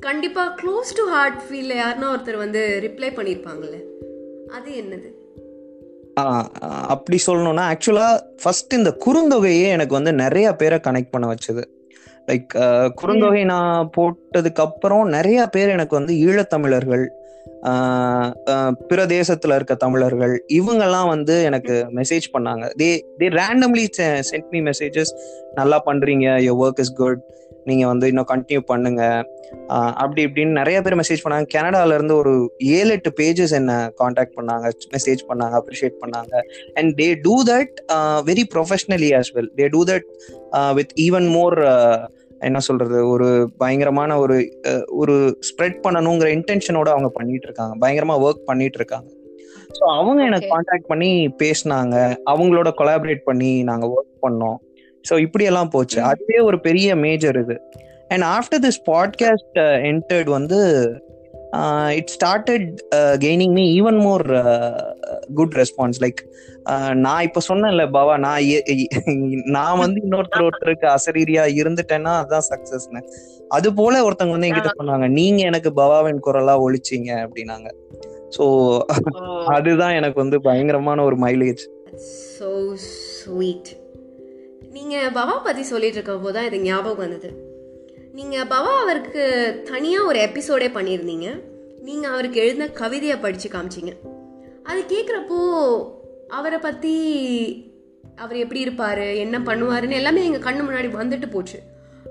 கண்டிப்பாக 0.00 0.54
க்ளோஸ் 0.60 0.90
டு 0.94 1.04
ஹார்ட் 1.04 1.40
ஃபீல்ல 1.46 1.74
யாருன்னா 1.82 2.08
ஒருத்தர் 2.14 2.36
வந்து 2.36 2.62
ரிப்ளை 2.82 3.10
பண்ணியிருப்பாங்கல்ல 3.18 3.78
அது 4.48 4.70
என்னது? 4.82 5.10
அப்படி 6.94 7.18
சொல்லணும்னா 7.26 7.64
ஆக்சுவலா 7.72 8.08
ஃபர்ஸ்ட் 8.42 8.72
இந்த 8.72 8.96
குறுந்தொகையே 9.06 9.68
எனக்கு 9.68 9.92
வந்து 9.92 10.12
நிறைய 10.12 10.52
பேரை 10.52 10.78
கனெக்ட் 10.84 11.10
பண்ண 11.10 11.34
வச்சது. 11.34 11.62
லைக் 12.26 12.52
குறுந்தொகை 13.02 13.44
நான் 13.44 13.90
போட்டதுக்கு 13.96 14.62
அப்புறம் 14.66 15.08
நிறைய 15.08 15.46
பேர் 15.46 15.68
எனக்கு 15.68 15.94
வந்து 15.98 16.14
ஈழத்தமிழர்கள் 16.14 17.04
பிற 18.90 19.00
தேசத்துல 19.06 19.56
இருக்க 19.58 19.74
தமிழர்கள் 19.84 20.34
இவங்கெல்லாம் 20.58 21.10
வந்து 21.14 21.34
எனக்கு 21.48 21.74
மெசேஜ் 21.98 22.26
பண்ணாங்க. 22.34 22.64
They 22.80 22.88
they 23.20 23.28
randomly 23.40 23.86
sent 24.30 24.50
me 24.54 24.62
messages 24.70 25.12
நல்லா 25.60 25.78
பண்றீங்க 25.86 26.26
யோர் 26.46 26.60
ஒர்க் 26.64 26.82
இஸ் 26.84 26.96
குட் 27.02 27.22
நீங்க 27.64 27.84
வந்து 27.86 28.06
இன்னும் 28.10 28.28
கண்டினியூ 28.30 28.60
பண்ணுங்க. 28.70 29.02
அப்படி 30.02 30.20
இப்படின்னு 30.26 30.58
நிறைய 30.60 30.78
பேர் 30.82 30.96
மெசேஜ் 31.00 31.22
பண்ணாங்க. 31.24 31.46
கனடால 31.54 31.96
இருந்து 31.98 32.14
ஒரு 32.16 32.32
ஏழு 32.78 32.90
எட்டு 32.96 33.10
பேஜஸ் 33.20 33.54
என்ன 33.58 33.72
காண்டாக்ட் 34.00 34.36
பண்ணாங்க 34.38 34.70
மெசேஜ் 34.94 35.22
பண்ணாங்க 35.28 35.54
அப்ரிஷியேட் 35.60 36.00
பண்ணாங்க. 36.02 36.34
And 36.74 36.90
they 37.00 37.08
do 37.26 37.36
that 37.52 37.74
very 38.30 38.44
professionally 38.54 39.10
as 39.18 39.30
well 39.36 39.50
they 39.60 39.68
do 39.76 39.82
that 39.92 40.08
with 40.80 40.94
even 41.06 41.28
more 41.36 41.56
என்ன 42.42 42.58
சொல்றது 42.58 43.08
ஒரு 43.08 43.28
பயங்கரமான 43.58 44.18
ஒரு 44.18 44.36
ஒரு 44.86 45.38
ஸ்ப்ரெட் 45.48 45.78
பண்ணணுங்கிற 45.88 46.28
இன்டென்ஷனோட 46.36 46.88
அவங்க 46.88 47.08
பண்ணிட்டு 47.08 47.46
இருக்காங்க. 47.46 47.74
பயங்கரமா 47.86 48.16
ஒர்க் 48.26 48.42
பண்ணிட்டு 48.44 48.78
இருக்காங்க. 48.78 49.08
ஸோ 49.78 49.84
அவங்க 49.96 50.24
எனக்கு. 50.24 50.48
காண்டாக்ட் 50.48 50.86
பண்ணி 50.86 51.10
பேசினாங்க. 51.42 51.96
அவங்களோட 52.30 52.70
கொலாபரேட் 52.80 53.22
பண்ணி 53.24 53.62
நாங்க 53.62 53.86
ஒர்க் 53.86 54.24
பண்ணோம். 54.26 54.58
ஸோ 55.04 55.18
இப்படி 55.18 55.44
எல்லாம் 55.44 55.68
போச்சு. 55.68 56.02
அதுவே 56.02 56.38
ஒரு 56.38 56.60
பெரிய 56.60 56.96
மேஜர் 56.96 57.38
இது. 57.38 57.56
And 58.08 58.22
after 58.22 58.62
this 58.66 58.82
podcast 58.90 59.60
entered 59.92 60.30
வந்து 60.30 60.60
it 61.98 62.12
started 62.16 62.68
gaining 63.24 63.54
me 63.58 63.64
even 63.78 63.98
more 63.98 64.24
good 65.34 65.56
response 65.60 66.00
like 66.04 66.22
நான் 67.04 67.24
இப்ப 67.28 67.40
சொன்னேன்ல 67.48 67.84
பாவா 67.90 68.14
நான் 68.26 68.40
நான் 69.56 69.78
வந்து 69.78 69.98
இன்னொருத்தர் 70.04 70.46
ஒருத்தருக்கு 70.48 70.88
அசரீரியா 70.96 71.44
இருந்துட்டேன்னா 71.60 72.14
அதான் 72.22 72.48
சக்சஸ்னு 72.50 73.02
அது 73.56 73.68
போல 73.74 74.04
ஒருத்தவங்க 74.04 74.36
வந்து 74.36 74.48
என்கிட்ட 74.48 74.72
சொன்னாங்க 74.80 75.08
நீங்க 75.08 75.40
எனக்கு 75.42 75.72
பவாவின் 75.82 76.24
குரலா 76.26 76.54
ஒழிச்சீங்க 76.66 77.10
அப்படின்னாங்க. 77.24 77.68
ஸோ 78.36 78.44
அதுதான் 79.56 79.96
எனக்கு 79.98 80.18
வந்து 80.20 80.36
பயங்கரமான 80.40 81.04
ஒரு 81.04 81.16
மைலேஜ் 81.16 81.62
ஸோ 82.38 82.48
ஸ்வீட் 82.86 83.70
நீங்கள் 84.76 85.12
பவா 85.18 85.34
பற்றி 85.46 85.62
சொல்லிட்டு 85.72 85.98
இருக்க 85.98 86.14
போது 86.18 86.34
தான் 86.36 86.46
இது 86.48 86.58
ஞாபகம் 86.60 87.02
வந்தது. 87.04 87.30
நீங்கள் 88.12 88.48
பவா 88.48 88.72
அவருக்கு 88.84 89.22
தனியாக 89.70 90.06
ஒரு 90.06 90.18
எபிசோடே 90.18 90.68
பண்ணியிருந்தீங்க. 90.76 91.28
நீங்கள் 91.80 92.10
அவருக்கு 92.10 92.40
எழுதின 92.40 92.68
கவிதையை 92.68 93.16
படித்து 93.16 93.48
காமிச்சிங்க. 93.48 93.92
அது 94.62 94.80
கேட்குறப்போ 94.80 95.38
அவரை 96.28 96.58
பற்றி 96.58 96.94
அவர் 98.16 98.36
எப்படி 98.36 98.60
இருப்பார் 98.60 98.98
என்ன 98.98 99.38
பண்ணுவாருன்னு 99.38 99.90
எல்லாமே 99.90 100.24
எங்கள் 100.24 100.44
கண்ணு 100.46 100.58
முன்னாடி 100.58 100.90
வந்துட்டு 101.00 101.30
போச்சு. 101.30 101.58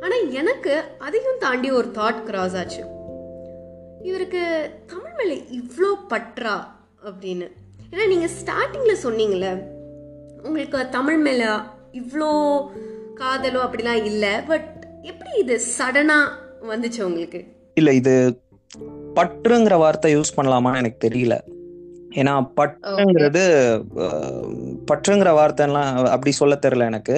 ஆனால் 0.02 0.32
எனக்கு 0.32 0.84
அதையும் 0.98 1.40
தாண்டி 1.40 1.72
ஒரு 1.72 1.88
தாட் 1.88 2.24
கிராஸ் 2.24 2.56
ஆச்சு. 2.56 2.84
இவருக்கு 4.02 4.44
தமிழ் 4.88 5.16
மேலே 5.18 5.44
இவ்வளோ 5.60 5.92
பற்றா 6.10 6.56
அப்படின்னு. 7.06 7.48
ஏன்னா 7.92 8.08
நீங்கள் 8.08 8.36
ஸ்டார்டிங்கில் 8.40 9.04
சொன்னீங்களே 9.04 9.54
உங்களுக்கு 10.44 10.90
தமிழ் 10.90 11.18
மேலே 11.18 11.46
இவ்வளோ 11.92 12.32
காதலோ 13.16 13.60
அப்படிலாம் 13.66 14.04
இல்லை 14.04 14.42
பட் 14.42 14.81
எப்படி 15.10 15.32
இது 15.44 15.56
சடனாக 15.78 16.26
வந்துச்சு 16.72 17.00
உங்களுக்கு? 17.08 17.40
இல்ல 17.80 17.90
இது 18.00 18.14
பற்றுங்கிற 19.18 19.76
வார்த்தை 19.84 20.10
யூஸ் 20.16 20.36
பண்ணலாமான்னு 20.38 20.82
எனக்கு 20.82 21.00
தெரியல. 21.08 21.36
ஏன்னா 22.22 22.34
பற்றுங்கிறது 22.58 23.44
பற்றுங்கிற 24.90 25.30
வார்த்தைலாம் 25.40 25.90
அப்படி 26.14 26.32
சொல்ல 26.40 26.56
தெரியல 26.66 26.90
எனக்கு. 26.92 27.16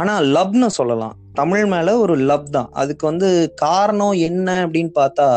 ஆனா 0.00 0.14
லவ்னு 0.36 0.68
சொல்லலாம். 0.78 1.14
தமிழ் 1.40 1.66
மேல 1.74 1.96
ஒரு 2.04 2.16
லவ் 2.30 2.46
தான். 2.56 2.70
அதுக்கு 2.82 3.04
வந்து 3.10 3.28
காரணம் 3.64 4.16
என்ன 4.28 4.48
அப்படின்னு 4.64 4.92
பார்த்தா 5.00 5.28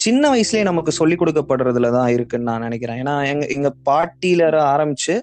சின்ன 0.00 0.22
வயசுலயே 0.34 0.62
நமக்கு 0.70 0.92
சொல்லி 1.00 1.16
கொடுக்கப்படுறதுல 1.20 1.90
தான் 1.98 2.10
இருக்குன்னு 2.16 2.48
நான் 2.50 2.66
நினைக்கிறேன். 2.68 3.00
ஏன்னா 3.02 3.14
எங்க 3.32 3.44
எங்க 3.56 3.70
பாட்டியில 3.90 4.50
ஆரம்பிச்சு 4.74 5.14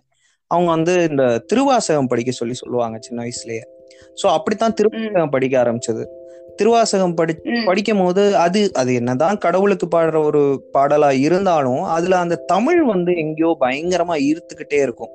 அவங்க 0.51 0.69
வந்து 0.77 0.93
இந்த 1.09 1.23
திருவாசகம் 1.49 2.09
படிக்க 2.13 2.31
சொல்லி 2.39 2.55
சொல்லுவாங்க 2.63 2.97
சின்ன 3.07 3.19
வயசுலயே. 3.25 3.63
சோ 4.17 4.25
அப்படித்தான் 4.29 4.75
திருவாசகம் 4.77 5.33
படிக்க 5.35 5.55
ஆரம்பிச்சது. 5.63 6.03
திருவாசகம் 6.57 7.15
படி. 7.15 7.33
படிக்கும் 7.65 8.01
போது 8.01 8.23
அது 8.37 8.61
அது 8.73 8.91
என்னதான் 8.93 9.37
கடவுளுக்கு 9.37 9.87
பாடுற 9.87 10.17
ஒரு 10.25 10.41
பாடலா 10.73 11.09
இருந்தாலும் 11.27 11.83
அதுல 11.95 12.17
அந்த 12.17 12.35
தமிழ் 12.45 12.81
வந்து 12.85 13.11
எங்கேயோ 13.15 13.51
பயங்கரமா 13.61 14.15
ஈர்த்துக்கிட்டே 14.27 14.79
இருக்கும். 14.81 15.11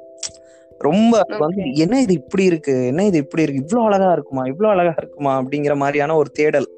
ரொம்ப 0.81 1.15
வந்து. 1.39 1.63
என்ன 1.77 2.01
இது 2.01 2.13
இப்படி 2.13 2.45
இருக்கு? 2.45 2.75
என்ன 2.87 3.05
இது 3.05 3.19
இப்படி 3.19 3.43
இருக்கு? 3.43 3.63
இவ்ளோ 3.65 3.83
அழகா 3.83 4.11
இருக்குமா? 4.13 4.43
இவ்ளோ 4.47 4.69
அழகா 4.69 4.95
இருக்குமா? 4.97 5.33
அப்படிங்கிற 5.41 5.75
மாதிரியான 5.77 6.17
ஒரு 6.17 6.31
தேடல் 6.31 6.69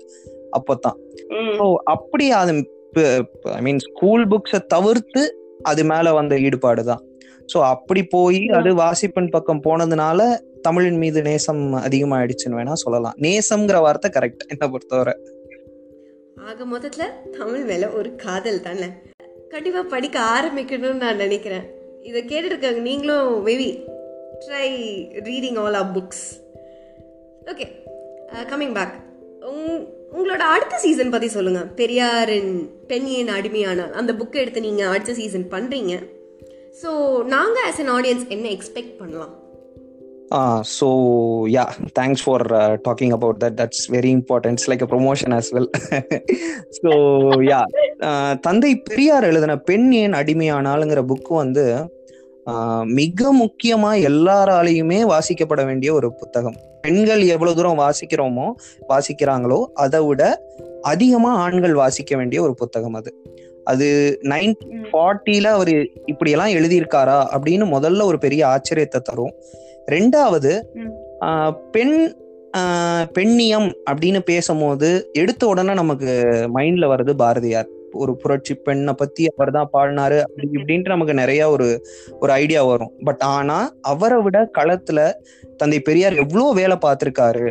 அப்பதான். 0.52 0.98
ஸோ 1.58 1.64
அப்படி 1.86 2.26
அது 2.32 2.52
ஐ 3.54 3.60
மீன் 3.60 3.78
ஸ்கூல் 3.78 4.24
புக்ஸை 4.28 4.60
தவிர்த்து 4.66 5.22
அது 5.62 5.82
மேல 5.84 6.12
வந்த 6.12 6.34
ஈடுபாடு 6.38 6.82
தான் 6.84 7.02
ஸோ 7.52 7.58
அப்படி 7.72 8.02
போய் 8.14 8.40
அது 8.58 8.70
வாசிப்பின் 8.82 9.32
பக்கம் 9.34 9.62
போனதுனால 9.66 10.26
தமிழின் 10.66 10.98
மீது 11.02 11.20
நேசம் 11.28 11.62
அதிகமாயிடுச்சுன்னு 11.86 12.58
வேணா 12.58 12.74
சொல்லலாம். 12.82 13.16
நேசம்ங்கிற 13.24 13.78
வார்த்தை 13.84 14.08
கரெக்ட் 14.16 14.42
என்ன 14.52 14.64
பொறுத்தவரை. 14.72 15.14
ஆக 16.48 16.64
மொத்தத்தில் 16.72 17.14
தமிழ் 17.38 17.64
மேலே 17.70 17.86
ஒரு 17.98 18.10
காதல் 18.24 18.64
தானே? 18.66 18.88
கண்டிப்பாக 19.52 19.84
படிக்க 19.94 20.16
ஆரம்பிக்கணும்னு 20.36 21.02
நான் 21.04 21.22
நினைக்கிறேன். 21.24 21.66
இதை 22.08 22.20
கேட்டுட்டு 22.22 22.52
இருக்காங்க 22.52 22.82
நீங்களும் 22.88 23.30
maybe 23.48 23.68
try 24.44 24.68
reading 25.28 25.58
all 25.62 25.78
our 25.80 25.90
books 25.96 26.26
okay 27.52 27.66
coming 28.50 28.76
back 28.78 28.94
உங் 29.50 29.64
உங்களோட 30.16 30.42
அடுத்த 30.54 30.74
சீசன் 30.84 31.12
பற்றி 31.14 31.28
சொல்லுங்கள் 31.34 31.70
பெரியாரின் 31.80 32.52
பெண் 32.90 33.08
ஏன் 33.16 33.34
அடிமையானால். 33.38 33.92
அந்த 34.00 34.10
புக்கை 34.20 34.40
எடுத்து 34.42 34.66
நீங்கள் 34.68 34.92
அடுத்த 34.92 35.14
சீசன் 35.20 35.46
பண்ணுறீங்க 35.54 35.94
ஸோ 36.82 36.90
நாங்கள் 37.34 37.66
ஆஸ் 37.68 37.82
அன் 37.82 37.92
ஆடியன்ஸ் 37.96 38.24
என்ன 38.34 38.46
எக்ஸ்பெக்ட் 38.56 38.96
பண்ணலாம்? 38.98 39.34
ஆ 40.38 40.40
so 40.78 40.86
yeah 41.54 41.64
thanks 41.98 42.22
for 42.24 42.44
talking 42.88 43.14
about 43.16 43.38
that 43.44 43.56
that. 43.60 43.76
Very 43.94 44.10
importance 44.16 44.64
like 44.70 44.84
promotion 44.92 45.34
like 45.34 45.52
well 45.56 45.70
so 46.78 46.90
yeah 47.50 47.60
தந்தை 48.46 48.72
பெரியார் 48.88 49.28
எழுதின 49.30 49.56
பெண் 49.70 49.88
ஏன் 50.02 50.16
அடிமையானாலுங்கிற 50.20 51.02
புக்கு 51.12 51.34
வந்து 51.42 51.64
மிக 52.98 53.30
முக்கியமா 53.40 53.90
எல்லாராலையுமே 54.10 54.98
வாசிக்கப்பட 55.12 55.62
வேண்டிய 55.70 55.90
ஒரு 55.94 56.08
புத்தகம். 56.20 56.56
பெண்கள் 56.84 57.22
எவ்வளவு 57.34 57.56
தூரம் 57.56 57.80
வாசிக்கிறோமோ 57.84 58.46
வாசிக்கிறாங்களோ 58.92 59.58
அதை 59.84 60.00
விட 60.06 60.22
அதிகமா 60.82 61.32
ஆண்கள் 61.44 61.74
வாசிக்க 61.74 62.12
வேண்டிய 62.16 62.38
ஒரு 62.42 62.54
புத்தகம் 62.54 62.96
அது. 63.00 63.10
அது 63.70 63.86
நைன்டீன் 64.32 64.84
ஃபார்ட்டில 64.90 65.46
அவர் 65.56 65.72
இப்படியெல்லாம் 66.12 66.54
எழுதியிருக்காரா 66.58 67.18
அப்படின்னு 67.34 67.66
முதல்ல 67.74 68.08
ஒரு 68.10 68.18
பெரிய 68.24 68.42
ஆச்சரியத்தை 68.52 69.00
தரும். 69.08 69.34
ரெண்டாவது 69.94 70.52
பெண் 71.74 71.98
பெண்ணியம் 73.16 73.68
அப்படின்னு 73.90 74.20
பேசும்போது 74.30 74.88
எடுத்த 75.20 75.42
உடனே 75.52 75.72
நமக்கு 75.80 76.12
மைண்ட்ல 76.56 76.86
வருது 76.92 77.12
பாரதியார். 77.22 77.68
ஒரு 78.02 78.12
புரட்சி 78.22 78.54
பெண்ணை 78.66 78.92
பத்தி 79.00 79.22
அவர் 79.32 79.52
தான் 79.56 79.70
பாடினாரு 79.74 80.16
அப்படி 80.24 80.46
இப்படின்ட்டு 80.56 80.94
நமக்கு 80.94 81.14
நிறைய 81.20 81.42
ஒரு 81.54 81.66
ஒரு 82.20 82.32
ஐடியா 82.42 82.62
வரும். 82.70 82.92
பட் 83.04 83.22
ஆனா 83.36 83.58
அவரை 83.92 84.18
விட 84.26 84.38
களத்துல 84.58 84.98
தந்தை 85.60 85.78
பெரியார் 85.88 86.20
எவ்வளோ 86.24 86.46
வேலை 86.60 86.76
பார்த்திருக்காரு 86.84 87.46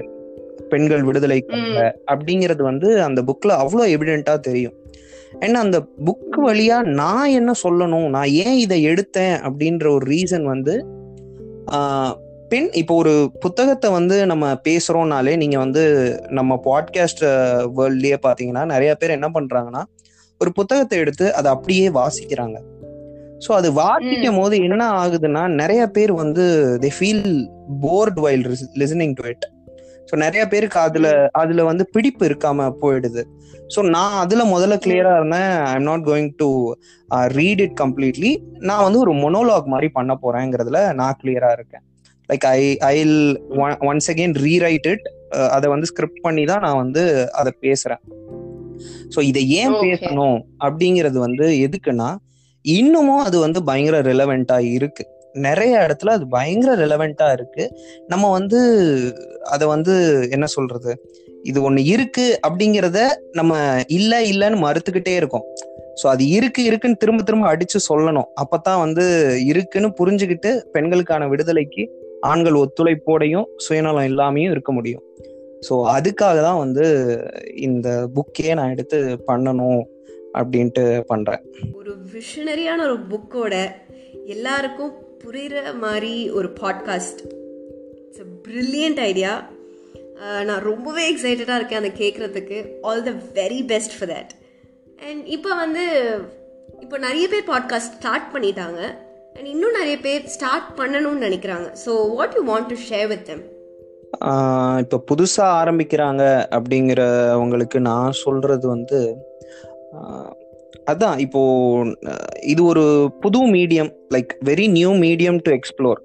பெண்கள் 0.71 1.03
விடுதலைக்காக 1.07 1.81
அப்படிங்கிறது 2.11 2.63
வந்து 2.69 2.89
அந்த 3.07 3.19
புக்ல 3.29 3.51
அவ்வளோ 3.63 3.85
எவிடென்ட்டா 3.95 4.35
தெரியும். 4.47 4.75
ஏன்னா 5.35 5.53
அந்த 5.53 5.87
புக் 6.05 6.37
வழியா 6.37 6.83
நான் 6.83 7.29
என்ன 7.29 7.51
சொல்லணும்? 7.63 8.07
நான் 8.07 8.27
ஏன் 8.27 8.57
இதை 8.57 8.87
எடுத்தேன்? 8.87 9.35
அப்படின்ற 9.47 9.89
ஒரு 9.89 10.05
ரீசன் 10.07 10.43
வந்து 10.43 10.85
பெண் 12.49 12.69
இப்போ 12.71 12.95
ஒரு 12.95 13.31
புத்தகத்தை 13.39 13.91
வந்து 13.91 14.25
நம்ம 14.25 14.53
பேசுறோம்னாலே 14.53 15.37
நீங்க 15.37 15.57
வந்து 15.57 15.83
நம்ம 16.29 16.59
பாட்காஸ்ட் 16.63 17.23
வேர்ல்ட்லயே 17.77 18.17
பாத்தீங்கன்னா 18.27 18.65
நிறைய 18.65 18.95
பேர் 18.95 19.09
என்ன 19.09 19.29
பண்றாங்கன்னா 19.33 19.83
ஒரு 20.39 20.51
புத்தகத்தை 20.51 20.99
எடுத்து 20.99 21.33
அதை 21.33 21.51
அப்படியே 21.51 21.89
வாசிக்கிறாங்க. 21.89 22.55
ஸோ 23.47 23.51
அது 23.51 23.73
வாசிக்கும் 23.73 24.37
போது 24.37 24.57
என்ன 24.57 25.05
ஆகுதுன்னா 25.05 25.47
நிறைய 25.47 25.87
பேர் 25.87 26.13
வந்து 26.13 26.43
they 26.81 26.89
feel 26.99 27.47
bored 27.81 28.19
while 28.19 28.55
listening 28.75 29.13
to 29.13 29.27
it 29.29 29.51
so 30.09 30.15
நிறைய 30.23 30.43
பேருக்கு 30.51 30.79
அதுல 30.87 31.07
அதுல 31.41 31.63
வந்து 31.69 31.83
பிடிப்பு 31.95 32.23
இருக்காம 32.29 32.67
போயிடுது. 32.83 33.23
ஸோ 33.73 33.79
நான் 33.95 34.15
அதுல 34.23 34.43
முதல்ல 34.53 34.75
கிளியரா 34.85 35.13
இருந்தேன். 35.19 35.51
I 35.71 35.73
am 35.79 35.89
not 35.89 36.05
going 36.09 36.29
to 36.41 36.47
read 37.37 37.61
it 37.65 37.75
completely 37.81 38.31
நான் 38.69 38.85
வந்து 38.87 39.01
ஒரு 39.05 39.13
மொனோலாக் 39.23 39.71
மாதிரி 39.73 39.89
பண்ண 39.97 40.13
போறேங்கிறதுல 40.23 40.81
நான் 41.01 41.19
கிளியரா 41.21 41.49
இருக்கேன். 41.57 41.83
Like 42.29 42.45
I 42.53 42.61
I 42.91 42.95
once 43.89 44.09
again 44.13 44.37
rewrite 44.45 44.87
it 44.93 45.05
அதை 45.55 45.67
வந்து 45.73 45.89
ஸ்கிரிப்ட் 45.91 46.23
பண்ணி 46.27 46.45
தான் 46.51 46.63
நான் 46.67 46.81
வந்து 46.83 47.03
அதை 47.41 47.51
பேசுறேன். 47.65 48.01
ஸோ 49.13 49.19
இதை 49.31 49.43
ஏன். 49.59 49.75
பேசணும் 49.85 50.39
அப்படிங்கிறது 50.65 51.19
வந்து 51.27 51.45
எதுக்குன்னா 51.67 52.09
இன்னமும் 52.65 53.23
அது 53.27 53.37
வந்து 53.43 53.59
பயங்கர 53.63 53.97
ரிலவெண்டா 54.09 54.57
இருக்கு. 54.77 55.03
நிறைய 55.35 55.87
இடத்துல 55.87 56.07
அது 56.07 56.27
பயங்கர 56.27 56.75
ரிலவெண்டா 56.75 57.31
இருக்கு. 57.31 57.69
நம்ம 58.07 58.31
வந்து 58.31 58.59
அதை 59.43 59.67
வந்து 59.67 59.93
என்ன 60.31 60.45
சொல்றது? 60.45 60.93
இது 61.43 61.61
ஒன்று 61.61 61.85
இருக்கு 61.85 62.39
அப்படிங்கிறத 62.47 62.99
நம்ம 63.31 63.83
இல்லை 63.87 64.19
இல்லைன்னு 64.31 64.57
மறுத்துக்கிட்டே 64.65 65.15
இருக்கோம். 65.15 65.45
ஸோ 66.01 66.07
அது 66.07 66.29
இருக்கு 66.29 66.63
இருக்குன்னு 66.63 66.97
திரும்ப 66.97 67.23
திரும்ப 67.23 67.55
அடிச்சு 67.55 67.79
சொல்லணும். 67.89 68.27
அப்பதான் 68.41 68.79
வந்து 68.79 69.05
இருக்குன்னு 69.51 69.89
புரிஞ்சுக்கிட்டு 69.99 70.51
பெண்களுக்கான 70.71 71.27
விடுதலைக்கு 71.27 71.85
ஆண்கள் 72.21 72.59
ஒத்துழைப்போடையும் 72.63 73.47
சுயநலம் 73.55 74.07
இல்லாமையும் 74.11 74.51
இருக்க 74.51 74.71
முடியும். 74.71 75.03
ஸோ 75.67 75.73
அதுக்காக 75.95 76.41
தான் 76.41 76.57
வந்து 76.57 76.85
இந்த 77.55 78.07
புக்கே 78.15 78.53
நான் 78.53 78.69
எடுத்து 78.69 78.97
பண்ணணும் 79.27 79.81
அப்படின்ட்டு 80.33 81.03
பண்றேன். 81.05 81.43
ஒரு 81.73 81.93
விஷனரியான 82.13 82.79
ஒரு 82.81 82.97
புக்கோட 83.11 83.55
எல்லாருக்கும் 84.25 84.93
புரிகிற 85.23 85.61
மாதிரி 85.79 86.13
ஒரு 86.29 86.49
podcast 86.61 87.21
it's 88.01 88.23
a 88.25 88.27
brilliant 88.47 88.99
idea 88.99 89.33
நான் 90.43 90.61
ரொம்பவே 90.61 91.03
எக்ஸைட்டடாக 91.11 91.59
இருக்கேன் 91.59 91.81
அதை 91.81 91.91
கேட்குறதுக்கு 92.03 92.57
all 92.81 93.03
the 93.03 93.13
very 93.33 93.59
best 93.65 93.95
for 93.97 94.09
that 94.09 94.33
and 95.09 95.21
இப்போ 95.25 95.49
வந்து 95.55 95.83
இப்போ 96.79 96.97
நிறைய 96.97 97.27
பேர் 97.27 97.49
பாட்காஸ்ட் 97.49 97.97
ஸ்டார்ட் 97.99 98.31
பண்ணிட்டாங்க. 98.33 98.81
அண்ட் 99.35 99.47
இன்னும் 99.47 99.77
நிறைய 99.79 99.97
பேர் 99.99 100.23
ஸ்டார்ட் 100.25 100.69
பண்ணணும்னு 100.77 101.25
நினைக்கிறாங்க. 101.27 101.67
So 101.85 101.91
what 102.15 102.35
you 102.35 102.41
want 102.53 102.69
to 102.71 102.77
share 102.89 103.07
with 103.07 103.25
them 103.25 103.43
இப்போ 104.83 104.97
புதுசாக 105.11 105.55
ஆரம்பிக்கிறாங்க 105.61 106.23
அப்படிங்கிறவங்களுக்கு 106.57 107.79
நான் 107.79 108.19
சொல்கிறது 108.23 108.67
வந்து 108.67 108.99
அதான் 110.91 111.19
இப்போ 111.19 111.41
இது 112.43 112.63
ஒரு 112.63 113.11
புது 113.21 113.47
medium 113.47 113.91
like 114.13 114.31
very 114.45 114.69
new 114.69 114.93
medium 114.93 115.39
to 115.41 115.51
explore 115.51 116.01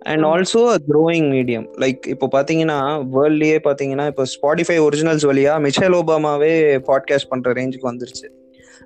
and 0.00 0.22
also 0.22 0.76
growing 0.88 1.28
medium 1.30 1.66
like 1.80 2.06
இப்போ 2.06 2.28
பார்த்தீங்கன்னா 2.32 2.78
வேர்ல்ட்லயே 3.14 3.58
பார்த்தீங்கன்னா 3.64 4.06
இப்போ 4.06 4.24
ஸ்பாடிஃபை 4.24 4.78
ஒரிஜினல்ஸ் 4.78 5.26
வழியா 5.26 5.60
மிச்சல் 5.60 5.94
ஓபாமாவே 5.94 6.52
பாட்காஸ்ட் 6.88 7.28
பண்ற 7.28 7.52
ரேஞ்சுக்கு 7.52 7.90
வந்துருச்சு. 7.90 8.26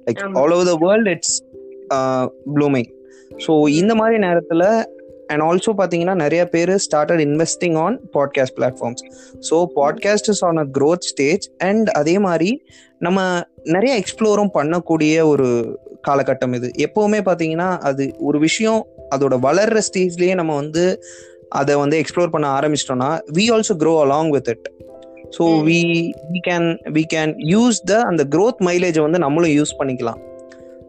Like. 0.06 0.20
All 0.34 0.52
over 0.52 0.66
the 0.66 0.76
world 0.80 1.08
it's 1.08 1.36
blooming 2.54 2.90
so 3.46 3.68
இந்த 3.68 3.94
மாதிரி 3.94 4.18
நேரத்தில் 4.18 4.66
அண்ட் 5.30 5.42
ஆல்சோ 5.42 5.72
பார்த்தீங்கன்னா 5.76 6.14
நிறைய 6.14 6.44
பேர் 6.44 6.70
started 6.70 7.20
investing 7.20 7.78
on 7.78 8.00
podcast 8.12 8.56
platforms 8.56 9.02
so 9.50 9.66
podcast 9.76 10.28
is 10.28 10.44
on 10.44 10.56
a 10.56 10.66
growth 10.78 11.00
stage 11.00 11.50
and 11.58 11.88
அதே 11.90 12.18
மாதிரி 12.18 12.62
நம்ம 12.98 13.20
நிறைய 13.64 14.00
எக்ஸ்ப்ளோரும் 14.00 14.52
பண்ணக்கூடிய 14.54 15.26
ஒரு 15.26 15.78
காலகட்டம் 16.08 16.54
இது. 16.54 16.68
எப்பவுமே 16.78 17.20
பார்த்தீங்கன்னா 17.24 17.78
அது 17.78 18.14
ஒரு 18.18 18.38
விஷயம் 18.38 18.86
அதோட 19.14 19.34
வளர்ற 19.42 19.82
ஸ்டேஜ்லயே 19.88 20.34
நம்ம 20.34 20.54
வந்து 20.54 21.00
அதை 21.48 21.76
வந்து 21.76 22.02
எக்ஸ்ப்ளோர் 22.02 22.30
பண்ண 22.30 22.60
ஆரம்பிச்சிட்டோம்னா 22.60 23.20
we 23.32 23.44
also 23.52 23.76
grow 23.76 24.02
along 24.04 24.28
with 24.28 24.48
it 24.48 24.68
so. 25.38 25.44
We 25.64 25.80
we 26.32 26.40
can 26.48 26.78
we 26.92 27.04
can 27.14 27.34
use 27.48 27.80
the 27.84 28.00
அந்த 28.00 28.24
க்ரோத் 28.24 28.60
மைலேஜை 28.60 29.00
வந்து 29.00 29.18
நம்மளும் 29.18 29.50
யூஸ் 29.50 29.78
பண்ணிக்கலாம். 29.78 30.20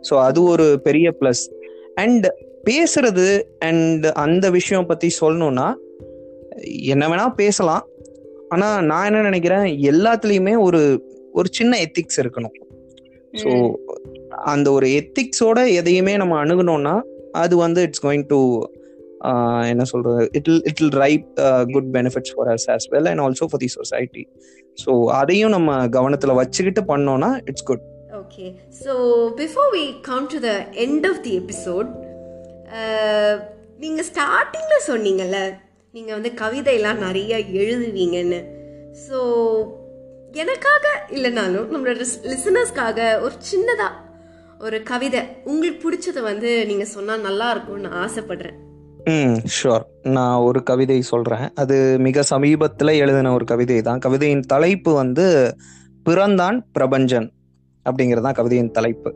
ஸோ 0.10 0.13
அது 0.19 0.43
ஒரு 0.43 0.79
பெரிய 0.79 1.13
ப்ளஸ் 1.19 1.43
அண்ட் 1.96 2.27
பேசுறது 2.69 3.27
அண்ட் 3.59 4.05
அந்த 4.23 4.45
விஷயம் 4.49 4.85
பத்தி 4.85 5.09
சொல்லணும்னா 5.21 5.67
என்ன 6.93 7.03
வேணா 7.09 7.25
பேசலாம். 7.35 7.83
ஆனா 8.49 8.67
நான் 8.81 9.05
என்ன 9.05 9.21
நினைக்கிறேன் 9.21 9.67
எல்லாத்துலயுமே 9.91 10.55
ஒரு 10.59 10.81
ஒரு 11.33 11.47
சின்ன 11.51 11.73
எத்திக்ஸ் 11.85 12.19
இருக்கணும். 12.21 12.55
ஸோ 13.33 13.49
அந்த 14.53 14.67
ஒரு 14.71 14.88
எத்திக்ஸோட 14.99 15.59
எதையுமே 15.73 16.13
நம்ம 16.17 16.35
அணுகணும்னா 16.45 16.95
அது 17.31 17.55
வந்து 17.57 17.81
இட்ஸ் 17.81 18.03
கோயிங் 18.05 18.25
டு 18.27 18.39
என்ன 19.71 19.83
சொல்றது 19.83 20.23
it 20.31 20.49
it 20.69 20.79
will 20.79 20.97
write 21.03 21.27
good 21.73 21.89
benefits 21.97 22.33
for 22.35 22.49
us 22.53 22.67
as 22.75 22.88
well 22.93 23.09
and 23.11 23.23
also 23.25 23.47
for 23.51 23.61
the 23.65 23.69
society 23.77 24.23
so 24.77 24.91
அதையும் 25.11 25.49
நம்ம 25.49 25.88
கவனத்துல 25.97 26.35
வச்சுக்கிட்டு 26.35 26.83
பண்ணோம்னா 26.93 27.31
it's 27.45 27.63
good 27.63 27.85
okay 28.19 28.45
so 28.83 28.93
before 29.41 29.69
we 29.77 29.85
come 30.01 30.27
to 30.33 30.39
the 30.47 30.51
end 30.85 31.07
of 31.11 31.21
the 31.23 31.33
episode 31.39 31.89
நீங்கள் 33.83 34.07
ஸ்டார்டிங்கில் 34.09 34.88
சொன்னீங்கல்ல 34.88 35.39
நீங்கள் 35.91 36.17
வந்து 36.17 36.31
கவிதையெல்லாம் 36.41 37.03
நிறைய 37.05 37.38
எழுதுவீங்கன்னு. 37.61 38.39
ஸோ 39.05 39.19
எனக்காக 40.33 40.85
இல்லைனாலும் 41.09 41.69
நம்மளோட 41.73 42.05
லிசனர்ஸ்க்காக 42.31 42.99
ஒரு 43.21 43.35
சின்னதாக 43.51 43.95
ஒரு 44.59 44.77
கவிதை 44.83 45.21
உங்களுக்கு 45.43 45.79
பிடிச்சதை 45.85 46.21
வந்து 46.21 46.49
நீங்கள் 46.65 46.91
சொன்னால் 46.95 47.21
நல்லா 47.21 47.47
இருக்கும்னு 47.51 47.85
நான் 47.88 48.01
ஆசைப்படுறேன். 48.05 48.58
ம் 49.05 49.38
ஷுவர் 49.55 49.86
நான் 50.17 50.43
ஒரு 50.47 50.60
கவிதை 50.63 51.01
சொல்றேன். 51.01 51.45
அது 51.53 51.75
மிக 51.99 52.23
சமீபத்துல 52.29 52.95
எழுதின 52.97 53.34
ஒரு 53.34 53.45
கவிதை 53.45 53.82
தான் 53.82 53.99
கவிதையின் 53.99 54.45
தலைப்பு 54.53 54.93
வந்து 54.93 55.55
பிறந்தான் 56.03 56.60
பிரபஞ்சன் 56.79 57.29
அப்படிங்கறதுதான் 57.86 58.38
கவிதையின் 58.41 58.71
தலைப்பு. 58.71 59.12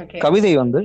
ஓகே 0.00 0.18
கவிதை 0.18 0.52
வந்து 0.56 0.80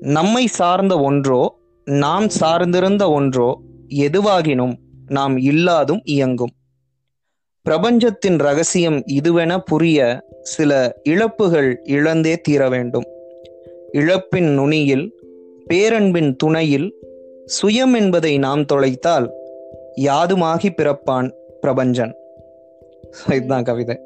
நம்மை 0.00 0.46
சார்ந்த 0.46 1.00
ஒன்றோ 1.00 1.58
நாம் 1.84 2.26
சார்ந்திருந்த 2.40 3.10
ஒன்றோ 3.10 3.60
எதுவாகினும் 3.88 4.74
நாம் 5.06 5.36
இல்லாதும் 5.38 6.00
இயங்கும். 6.04 6.50
பிரபஞ்சத்தின் 7.62 8.38
ரகசியம் 8.38 9.04
இதுவென 9.06 9.58
புரிய 9.58 10.24
சில 10.42 11.00
இழப்புகள் 11.02 11.80
இழந்தே 11.84 12.40
தீர 12.40 12.68
வேண்டும். 12.68 13.06
இழப்பின் 13.92 14.54
நுனியில் 14.54 15.12
பேரன்பின் 15.70 16.36
துணையில் 16.36 16.94
சுயம் 17.62 17.94
என்பதை 17.94 18.38
நாம் 18.38 18.64
தொலைத்தால் 18.64 19.30
யாதுமாகி 19.96 20.68
பிறப்பான் 20.76 21.32
பிரபஞ்சன். 21.62 22.14
இதுதான் 23.26 23.62
கவிதை. 23.62 24.00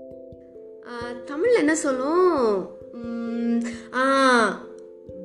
தமிழ் 1.25 1.55
என்ன 1.55 1.75
சொல்லும்? 1.75 2.71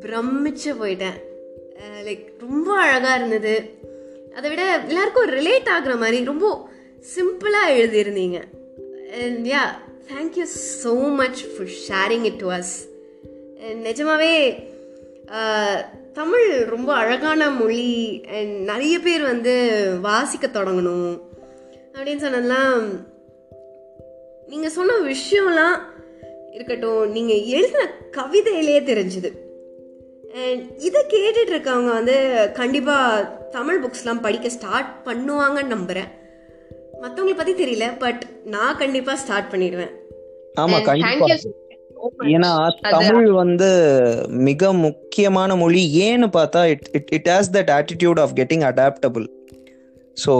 பிரமிச்சு 0.03 0.71
போயிட்டேன். 0.81 1.17
லைக் 2.07 2.25
ரொம்ப 2.43 2.69
அழகாக 2.83 3.17
இருந்தது. 3.19 3.55
அதை 4.37 4.47
விட 4.49 4.63
எல்லாருக்கும் 4.87 5.31
ரிலேட் 5.37 5.69
ஆகுற 5.75 5.93
மாதிரி 6.03 6.17
ரொம்ப 6.31 6.45
சிம்பிளாக 7.13 7.75
எழுதியிருந்தீங்க. 7.79 8.39
And 9.21 9.45
yeah 9.53 9.63
thank you 10.11 10.45
so 10.83 10.93
much 11.21 11.41
for 11.53 11.71
sharing 11.87 12.25
it 12.29 12.41
to 12.43 12.49
us 12.59 12.73
நிஜமாவே 13.87 14.33
தமிழ் 16.19 16.47
ரொம்ப 16.73 16.89
அழகான 16.93 17.49
மொழி 17.59 17.87
அண்ட் 18.37 18.53
நிறைய 18.69 18.95
பேர் 18.99 19.23
வந்து 19.31 19.55
வாசிக்க 20.01 20.45
தொடங்கணும் 20.47 21.11
அப்படின்னு 21.95 22.23
சொன்னதெல்லாம் 22.25 22.85
நீங்கள் 24.51 24.75
சொன்ன 24.77 24.99
விஷயம்லாம் 25.11 25.77
இருக்கட்டும் 26.51 27.11
நீங்கள் 27.17 27.43
எழுதின 27.55 27.83
கவிதையிலே 28.17 28.79
தெரிஞ்சுது. 28.91 29.31
இதை 30.77 31.01
கேட்டுட்டு 31.09 31.51
இருக்கவங்க 31.53 31.91
வந்து 31.93 32.15
கண்டிப்பாக 32.53 33.23
தமிழ் 33.51 33.83
புக்ஸ்லாம் 33.83 34.21
படிக்க 34.21 34.49
ஸ்டார்ட் 34.49 34.89
பண்ணுவாங்கன்னு 35.05 35.73
நம்புகிறேன் 35.75 36.09
மற்றவங்களை 37.01 37.35
பற்றி 37.35 37.53
தெரியல 37.53 37.97
பட் 37.99 38.25
நான் 38.45 38.77
கண்டிப்பாக 38.77 39.17
ஸ்டார்ட் 39.17 39.53
பண்ணிடுவேன். 39.53 39.93
ஆமா 40.61 40.83
கண்டிப்பா. 40.83 41.27
ஏன்னா 42.25 42.69
தமிழ் 42.81 43.31
வந்து 43.31 43.69
மிக 44.27 44.73
முக்கியமான 44.73 45.55
மொழி. 45.55 46.09
ஏன்னு 46.09 46.27
பார்த்தா 46.37 46.65
it 46.65 46.87
it 46.91 47.09
it 47.11 47.27
has 47.27 47.51
that 47.53 47.71
attitude 47.77 48.19
of 48.19 48.33
getting 48.35 48.65
adaptable 48.71 49.27
so 50.17 50.33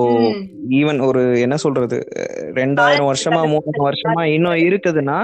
even 0.70 1.00
ஒரு 1.00 1.40
என்ன 1.42 1.56
சொல்றது 1.56 1.98
ரெண்டாயிரம் 2.54 3.10
வருஷமா 3.10 3.42
மூணு 3.50 3.86
வருஷமா 3.88 4.24
இன்னும் 4.36 4.64
இருக்குதுன்னா 4.68 5.18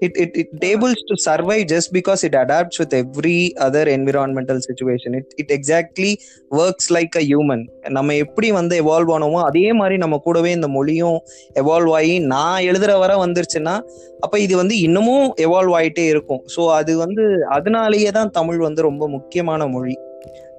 it 0.00 0.16
it 0.18 0.36
it 0.36 0.52
enables 0.58 1.04
to 1.08 1.14
survive 1.26 1.64
just 1.64 1.90
because 1.94 2.24
it 2.24 2.34
adapts 2.34 2.80
with 2.80 2.94
every 2.94 3.38
other 3.56 3.88
environmental 3.88 4.60
situation 4.60 5.14
it 5.16 5.32
it 5.36 5.52
exactly 5.52 6.12
works 6.50 6.90
like 6.92 7.16
a 7.16 7.24
human 7.24 7.62
நம்ம 7.88 8.14
எப்படி 8.14 8.50
வந்து 8.50 8.76
எவால்வ் 8.76 9.12
ஆனோமோ 9.16 9.40
அதே 9.42 9.72
மாதிரி 9.72 9.98
நம்ம 9.98 10.18
கூடவே 10.18 10.52
இந்த 10.52 10.68
மொழியும் 10.68 11.18
எவால்வ் 11.56 11.92
ஆகி 11.92 12.18
நான் 12.26 12.64
எழுதுற 12.64 12.98
வர 12.98 13.14
வந்துருச்சுன்னா 13.26 13.76
அப்ப 14.20 14.38
இது 14.38 14.56
வந்து 14.56 14.74
இன்னமும் 14.78 15.26
எவால்வ் 15.38 15.74
ஆயிட்டே 15.78 16.06
இருக்கும். 16.06 16.42
ஸோ 16.56 16.60
அது 16.70 16.96
வந்து 16.96 17.24
அதனாலேயே 17.48 18.10
தான் 18.10 18.30
தமிழ் 18.30 18.58
வந்து 18.58 18.82
ரொம்ப 18.82 19.08
முக்கியமான 19.08 19.66
மொழி. 19.66 19.96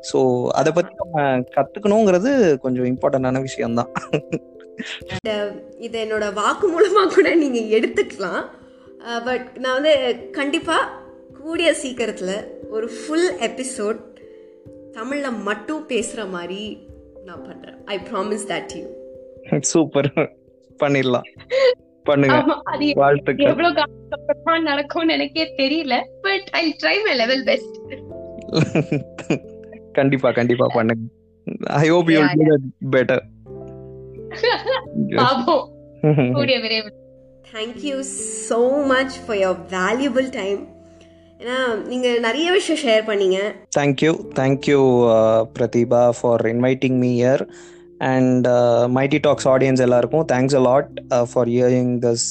ஸோ 0.09 0.19
அதை 0.59 0.71
பத்தி 0.77 0.93
நம்ம 1.01 1.23
கத்துக்கணுங்கிறது 1.55 2.31
கொஞ்சம் 2.65 2.87
இம்பார்ட்டன்டான 2.91 3.41
விஷயம்தான். 3.47 3.91
இதை 5.85 5.97
என்னோட 6.05 6.25
வாக்கு 6.33 6.67
மூலமாக 6.67 7.13
கூட 7.15 7.27
நீங்கள் 7.43 7.71
எடுத்துக்கலாம். 7.77 8.43
பட் 9.27 9.47
நான் 9.63 9.77
வந்து 9.79 9.93
கண்டிப்பாக 10.39 10.91
கூடிய 11.39 11.69
சீக்கிரத்தில் 11.81 12.35
ஒரு 12.75 12.87
ஃபுல் 12.97 13.29
எபிசோட் 13.47 14.01
தமிழில் 14.97 15.41
மட்டும் 15.47 15.83
பேசுகிற 15.91 16.21
மாதிரி 16.35 16.61
நான் 17.27 17.45
பண்ணுறேன் 17.47 17.79
I 17.93 17.97
promise 18.11 18.45
that 18.51 18.73
you 18.79 18.85
super. 19.73 20.09
பண்ணிடலாம். 20.79 21.27
பண்ணுங்க. 22.07 22.37
வாழ்த்துக்கள். 23.01 23.49
எவ்வளவு 23.51 24.61
நடக்கும்னு 24.69 25.15
எனக்கே 25.17 25.45
தெரியல 25.61 25.95
but 26.21 26.47
I 26.61 26.63
try 26.83 26.95
my 27.07 27.15
level 27.23 27.43
best 27.49 27.77
கண்டிப்பா 29.99 30.29
கண்டிப்பா 30.31 30.67
பண்ணுங்க. 30.75 31.03
I 31.81 31.85
hope 31.93 32.09
you 32.13 32.21
do 32.41 32.55
better 32.95 33.23
பாப்போம். 35.19 35.65
கூடிய 36.37 36.57
விரைவில். 36.63 36.95
Thank you 37.51 37.97
so 38.47 38.59
much 38.91 39.15
for 39.25 39.39
your 39.43 39.59
valuable 39.75 40.27
time 40.39 40.61
ஏன்னா 41.39 41.57
நீங்கள் 41.87 42.19
நிறைய 42.19 42.47
விஷயம் 42.51 42.81
ஷேர் 42.83 43.03
பண்ணீங்க. 43.09 43.39
Thank you 43.77 44.11
thank you 44.39 44.79
Prathiba 45.57 46.03
for 46.19 46.43
inviting 46.53 46.97
me 47.03 47.09
here 47.21 47.43
and 48.11 48.47
Mighty 48.95 49.19
Talks 49.27 49.47
audience 49.47 49.83
எல்லாருக்கும் 49.85 50.25
thanks 50.31 50.57
a 50.59 50.63
lot 50.69 50.91
for 51.31 51.49
hearing 51.55 51.93
this 52.05 52.27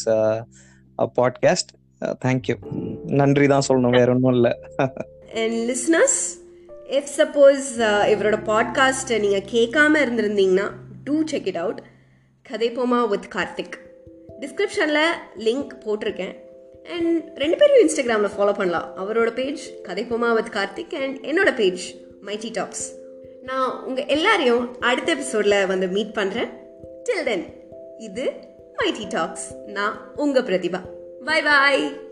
podcast 1.18 1.70
thank you 2.24 2.56
நன்றி 3.20 3.46
தான் 3.46 3.66
சொல்லணும் 3.68 3.98
வேற 4.00 4.08
ஒன்றும் 4.14 4.34
இல்லை. 4.34 4.52
லிஸ்னஸ் 5.68 6.18
இஃப் 6.90 7.10
சப்போஸ் 7.16 7.66
uh, 7.78 8.02
இவரோட 8.12 8.36
பாட்காஸ்ட்டை 8.48 9.18
நீங்கள் 9.18 9.46
கேட்காம 9.52 10.00
இருந்திருந்தீங்கன்னா 10.04 10.70
do 11.04 11.22
check 11.26 11.46
it 11.46 11.56
out 11.56 11.82
Kathaipoma 12.50 13.08
with 13.08 13.28
Karthik. 13.34 13.76
டிஸ்கிரிப்ஷனில் 14.40 15.12
லிங்க் 15.36 15.72
போட்டிருக்கேன். 15.84 16.34
அண்ட் 16.90 17.30
ரெண்டு 17.34 17.56
பேரும் 17.56 17.88
இன்ஸ்டாகிராமில் 17.88 18.34
ஃபாலோ 18.36 18.54
பண்ணலாம். 18.54 18.88
அவரோட 18.96 19.32
page 19.32 19.72
Kathaipoma 19.88 20.34
with 20.34 20.52
Karthik 20.52 20.94
and 21.02 21.18
என்னோட 21.26 21.54
பேஜ் 21.54 21.94
மைட்டி 22.22 22.50
டாக்ஸ் 22.52 22.92
நான் 23.42 23.84
உங்கள் 23.84 24.06
எல்லாரையும் 24.06 24.80
அடுத்த 24.80 25.12
எபிசோடில் 25.12 25.66
வந்து 25.66 25.86
மீட் 25.86 26.14
பண்ணுறேன் 26.14 26.50
டில் 27.04 27.24
தென் 27.24 27.46
இது 27.98 28.32
மைட்டி 28.76 29.08
டாக்ஸ் 29.08 29.54
நான் 29.66 30.12
உங்கள் 30.16 30.42
பிரதிபா. 30.42 30.80
பாய் 31.24 31.42
பாய் 31.42 32.03